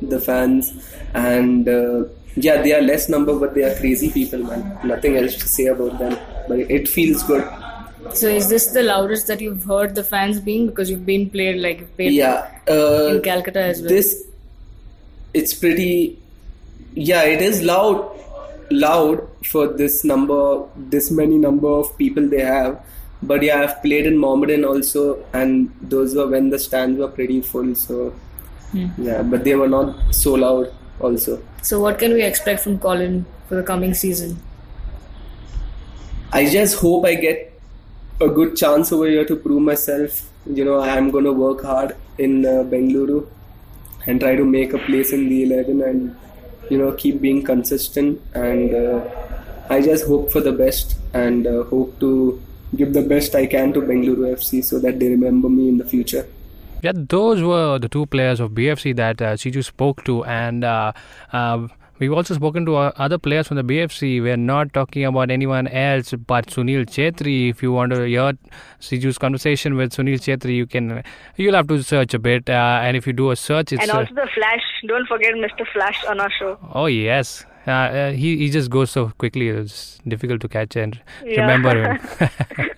the 0.00 0.20
fans, 0.20 0.72
and 1.14 1.68
uh, 1.68 2.04
yeah, 2.44 2.62
they 2.62 2.72
are 2.74 2.80
less 2.82 3.08
number, 3.08 3.38
but 3.38 3.54
they 3.54 3.64
are 3.64 3.74
crazy 3.76 4.10
people, 4.10 4.40
man. 4.40 4.78
Nothing 4.84 5.16
else 5.16 5.34
to 5.36 5.48
say 5.48 5.66
about 5.66 5.98
them. 5.98 6.18
But 6.48 6.58
it 6.60 6.88
feels 6.88 7.22
good. 7.22 7.46
So 8.14 8.26
is 8.28 8.48
this 8.48 8.68
the 8.68 8.82
loudest 8.82 9.26
that 9.26 9.40
you've 9.40 9.64
heard 9.64 9.94
the 9.94 10.04
fans 10.04 10.40
being 10.40 10.66
because 10.66 10.90
you've 10.90 11.04
been 11.04 11.28
played 11.30 11.60
like 11.60 11.80
you've 11.80 11.94
played 11.96 12.12
Yeah, 12.12 12.48
uh, 12.68 13.06
in 13.16 13.22
Calcutta 13.22 13.60
as 13.62 13.80
well? 13.80 13.88
this 13.90 14.24
it's 15.34 15.52
pretty. 15.54 16.18
Yeah, 16.94 17.22
it 17.24 17.42
is 17.42 17.62
loud, 17.62 18.10
loud 18.70 19.28
for 19.44 19.66
this 19.68 20.04
number, 20.04 20.64
this 20.76 21.10
many 21.10 21.36
number 21.38 21.68
of 21.68 21.96
people 21.98 22.26
they 22.28 22.40
have. 22.40 22.82
But 23.22 23.42
yeah, 23.42 23.62
I've 23.62 23.82
played 23.82 24.06
in 24.06 24.16
Mohammedan 24.16 24.64
also, 24.64 25.22
and 25.32 25.70
those 25.82 26.14
were 26.14 26.26
when 26.28 26.50
the 26.50 26.58
stands 26.58 26.98
were 26.98 27.08
pretty 27.08 27.40
full. 27.42 27.74
So 27.74 28.14
yeah, 28.72 29.22
but 29.22 29.44
they 29.44 29.54
were 29.54 29.68
not 29.68 30.14
so 30.14 30.34
loud 30.34 30.72
also. 31.00 31.42
So 31.62 31.80
what 31.80 31.98
can 31.98 32.12
we 32.12 32.22
expect 32.22 32.60
from 32.60 32.78
Colin 32.78 33.24
for 33.48 33.56
the 33.56 33.62
coming 33.62 33.94
season? 33.94 34.40
I 36.32 36.48
just 36.48 36.78
hope 36.78 37.06
I 37.06 37.14
get 37.14 37.60
a 38.20 38.28
good 38.28 38.56
chance 38.56 38.92
over 38.92 39.06
here 39.06 39.24
to 39.24 39.36
prove 39.36 39.62
myself. 39.62 40.28
You 40.46 40.64
know, 40.64 40.80
I'm 40.80 41.10
going 41.10 41.24
to 41.24 41.32
work 41.32 41.62
hard 41.62 41.96
in 42.18 42.44
uh, 42.44 42.64
Bengaluru 42.64 43.26
and 44.06 44.20
try 44.20 44.36
to 44.36 44.44
make 44.44 44.72
a 44.72 44.78
place 44.78 45.12
in 45.12 45.28
the 45.28 45.42
11 45.44 45.82
and, 45.82 46.16
you 46.70 46.78
know, 46.78 46.92
keep 46.92 47.20
being 47.20 47.42
consistent. 47.42 48.20
And 48.34 48.74
uh, 48.74 49.08
I 49.70 49.80
just 49.80 50.06
hope 50.06 50.32
for 50.32 50.40
the 50.40 50.52
best 50.52 50.96
and 51.14 51.46
uh, 51.46 51.64
hope 51.64 51.98
to 52.00 52.42
give 52.76 52.92
the 52.92 53.02
best 53.02 53.34
I 53.34 53.46
can 53.46 53.72
to 53.72 53.80
Bengaluru 53.80 54.34
FC 54.36 54.62
so 54.64 54.78
that 54.80 54.98
they 54.98 55.08
remember 55.08 55.48
me 55.48 55.68
in 55.68 55.78
the 55.78 55.84
future. 55.84 56.26
Yeah, 56.82 56.92
those 56.94 57.42
were 57.42 57.78
the 57.78 57.88
two 57.88 58.06
players 58.06 58.38
of 58.40 58.52
BFC 58.52 58.94
that 58.96 59.20
uh, 59.20 59.34
Siju 59.34 59.64
spoke 59.64 60.04
to, 60.04 60.24
and 60.24 60.62
uh, 60.62 60.92
uh, 61.32 61.66
we've 61.98 62.12
also 62.12 62.34
spoken 62.34 62.64
to 62.66 62.76
uh, 62.76 62.92
other 62.96 63.18
players 63.18 63.48
from 63.48 63.56
the 63.56 63.64
BFC. 63.64 64.22
We're 64.22 64.36
not 64.36 64.72
talking 64.72 65.04
about 65.04 65.30
anyone 65.32 65.66
else 65.66 66.14
but 66.26 66.46
Sunil 66.46 66.86
Chhetri. 66.86 67.50
If 67.50 67.64
you 67.64 67.72
want 67.72 67.92
to 67.94 68.04
hear 68.04 68.32
Siju's 68.80 69.18
conversation 69.18 69.74
with 69.76 69.92
Sunil 69.92 70.18
Chhetri, 70.20 70.54
you 70.54 70.66
can. 70.66 71.02
You'll 71.36 71.54
have 71.56 71.66
to 71.66 71.82
search 71.82 72.14
a 72.14 72.18
bit, 72.20 72.48
uh, 72.48 72.80
and 72.84 72.96
if 72.96 73.08
you 73.08 73.12
do 73.12 73.32
a 73.32 73.36
search, 73.36 73.72
it's 73.72 73.82
And 73.82 73.90
uh, 73.90 73.98
also 73.98 74.14
the 74.14 74.28
Flash. 74.34 74.62
Don't 74.86 75.06
forget 75.08 75.34
Mr. 75.34 75.66
Flash 75.72 76.04
on 76.04 76.20
our 76.20 76.30
show. 76.38 76.58
oh 76.74 76.86
yes. 76.86 77.44
Uh, 77.66 77.70
uh, 77.70 78.10
he 78.12 78.36
he 78.38 78.48
just 78.50 78.70
goes 78.70 78.90
so 78.90 79.08
quickly. 79.18 79.48
It's 79.48 79.98
difficult 80.08 80.40
to 80.42 80.48
catch 80.48 80.76
and 80.76 80.98
Yeah. 81.24 81.40
remember 81.40 81.74
him. 81.82 82.30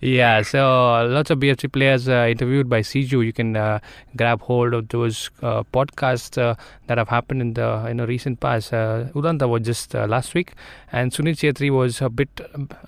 yeah, 0.00 0.42
so 0.42 1.06
lots 1.08 1.30
of 1.30 1.38
BFC 1.38 1.72
players 1.72 2.08
uh, 2.08 2.26
interviewed 2.30 2.68
by 2.68 2.80
Siju. 2.80 3.24
You 3.24 3.32
can 3.32 3.56
uh, 3.56 3.80
grab 4.16 4.40
hold 4.42 4.74
of 4.74 4.88
those 4.88 5.30
uh, 5.42 5.62
podcasts 5.72 6.40
uh, 6.40 6.54
that 6.86 6.98
have 6.98 7.08
happened 7.08 7.40
in 7.40 7.54
the 7.54 7.86
in 7.86 7.96
the 7.96 8.06
recent 8.06 8.40
past. 8.40 8.72
Uh, 8.72 9.04
Udanta 9.14 9.48
was 9.48 9.62
just 9.62 9.94
uh, 9.94 10.06
last 10.06 10.34
week, 10.34 10.52
and 10.92 11.10
Sunil 11.10 11.34
Chhetri 11.34 11.70
was 11.70 12.00
a 12.00 12.08
bit 12.08 12.40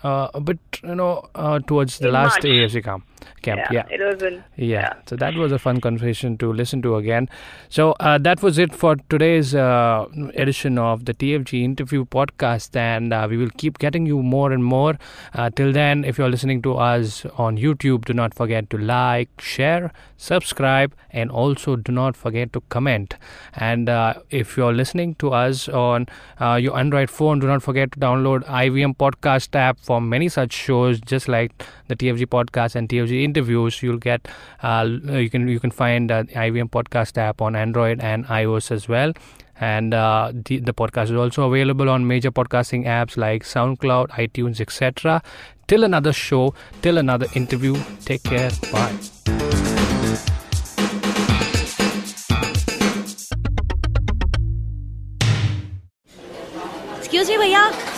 uh, 0.02 0.28
a 0.32 0.40
bit 0.40 0.58
you 0.82 0.94
know 0.94 1.28
uh, 1.34 1.58
towards 1.58 1.98
the 1.98 2.08
In 2.08 2.12
last 2.14 2.42
March. 2.42 2.44
AFC 2.44 2.84
camp. 2.84 3.04
Camp, 3.40 3.60
yeah. 3.70 3.84
It 3.90 4.00
was 4.00 4.22
in. 4.22 4.44
Yeah, 4.56 4.92
so 5.06 5.16
that 5.16 5.34
was 5.34 5.50
a 5.50 5.58
fun 5.58 5.80
conversation 5.80 6.36
to 6.38 6.52
listen 6.52 6.82
to 6.82 6.96
again. 6.96 7.28
So 7.70 7.92
uh, 7.92 8.18
that 8.18 8.42
was 8.42 8.58
it 8.58 8.74
for 8.74 8.96
today's 9.08 9.54
uh, 9.54 10.06
edition 10.34 10.78
of 10.78 11.06
the 11.06 11.14
TFG 11.14 11.62
interview 11.62 12.04
podcast, 12.04 12.76
and 12.76 13.12
uh, 13.14 13.26
we 13.28 13.38
will 13.38 13.50
keep 13.56 13.78
getting 13.78 14.04
you 14.04 14.22
more 14.22 14.52
and 14.52 14.62
more. 14.62 14.98
Uh, 15.34 15.48
till 15.48 15.72
then, 15.72 16.04
if 16.04 16.18
you're 16.18 16.28
listening 16.28 16.43
listening 16.44 16.60
to 16.60 16.74
us 16.74 17.24
on 17.38 17.56
YouTube, 17.56 18.04
do 18.04 18.12
not 18.12 18.34
forget 18.34 18.68
to 18.68 18.76
like, 18.76 19.30
share, 19.40 19.90
subscribe, 20.18 20.94
and 21.10 21.30
also 21.30 21.74
do 21.74 21.90
not 21.90 22.14
forget 22.14 22.52
to 22.52 22.60
comment. 22.68 23.14
And 23.54 23.88
uh, 23.88 24.14
if 24.28 24.58
you're 24.58 24.74
listening 24.74 25.14
to 25.16 25.32
us 25.32 25.70
on 25.70 26.06
uh, 26.38 26.56
your 26.56 26.78
Android 26.78 27.08
phone, 27.08 27.38
do 27.38 27.46
not 27.46 27.62
forget 27.62 27.92
to 27.92 27.98
download 27.98 28.44
IVM 28.44 28.98
Podcast 28.98 29.56
app 29.56 29.78
for 29.80 30.02
many 30.02 30.28
such 30.28 30.52
shows, 30.52 31.00
just 31.00 31.28
like 31.28 31.64
the 31.88 31.96
TFG 31.96 32.26
podcast 32.26 32.74
and 32.74 32.90
TFG 32.90 33.22
interviews. 33.22 33.82
You'll 33.82 33.96
get 33.96 34.28
uh, 34.62 34.86
you 34.86 35.30
can 35.30 35.48
you 35.48 35.58
can 35.58 35.70
find 35.70 36.12
uh, 36.12 36.24
IVM 36.24 36.68
Podcast 36.68 37.16
app 37.16 37.40
on 37.40 37.56
Android 37.56 38.00
and 38.00 38.26
iOS 38.26 38.70
as 38.70 38.86
well 38.86 39.14
and 39.60 39.94
uh, 39.94 40.32
the, 40.34 40.58
the 40.58 40.74
podcast 40.74 41.04
is 41.04 41.12
also 41.12 41.48
available 41.48 41.88
on 41.88 42.06
major 42.06 42.30
podcasting 42.30 42.86
apps 42.86 43.16
like 43.16 43.44
soundcloud 43.44 44.08
itunes 44.10 44.60
etc 44.60 45.22
Till 45.66 45.84
another 45.84 46.12
show, 46.12 46.54
till 46.82 46.98
another 46.98 47.26
interview, 47.34 47.76
take 48.04 48.22
care, 48.22 48.50
bye. 48.72 48.92
excuse 57.14 57.28
me 57.28 57.36
भैया 57.38 57.93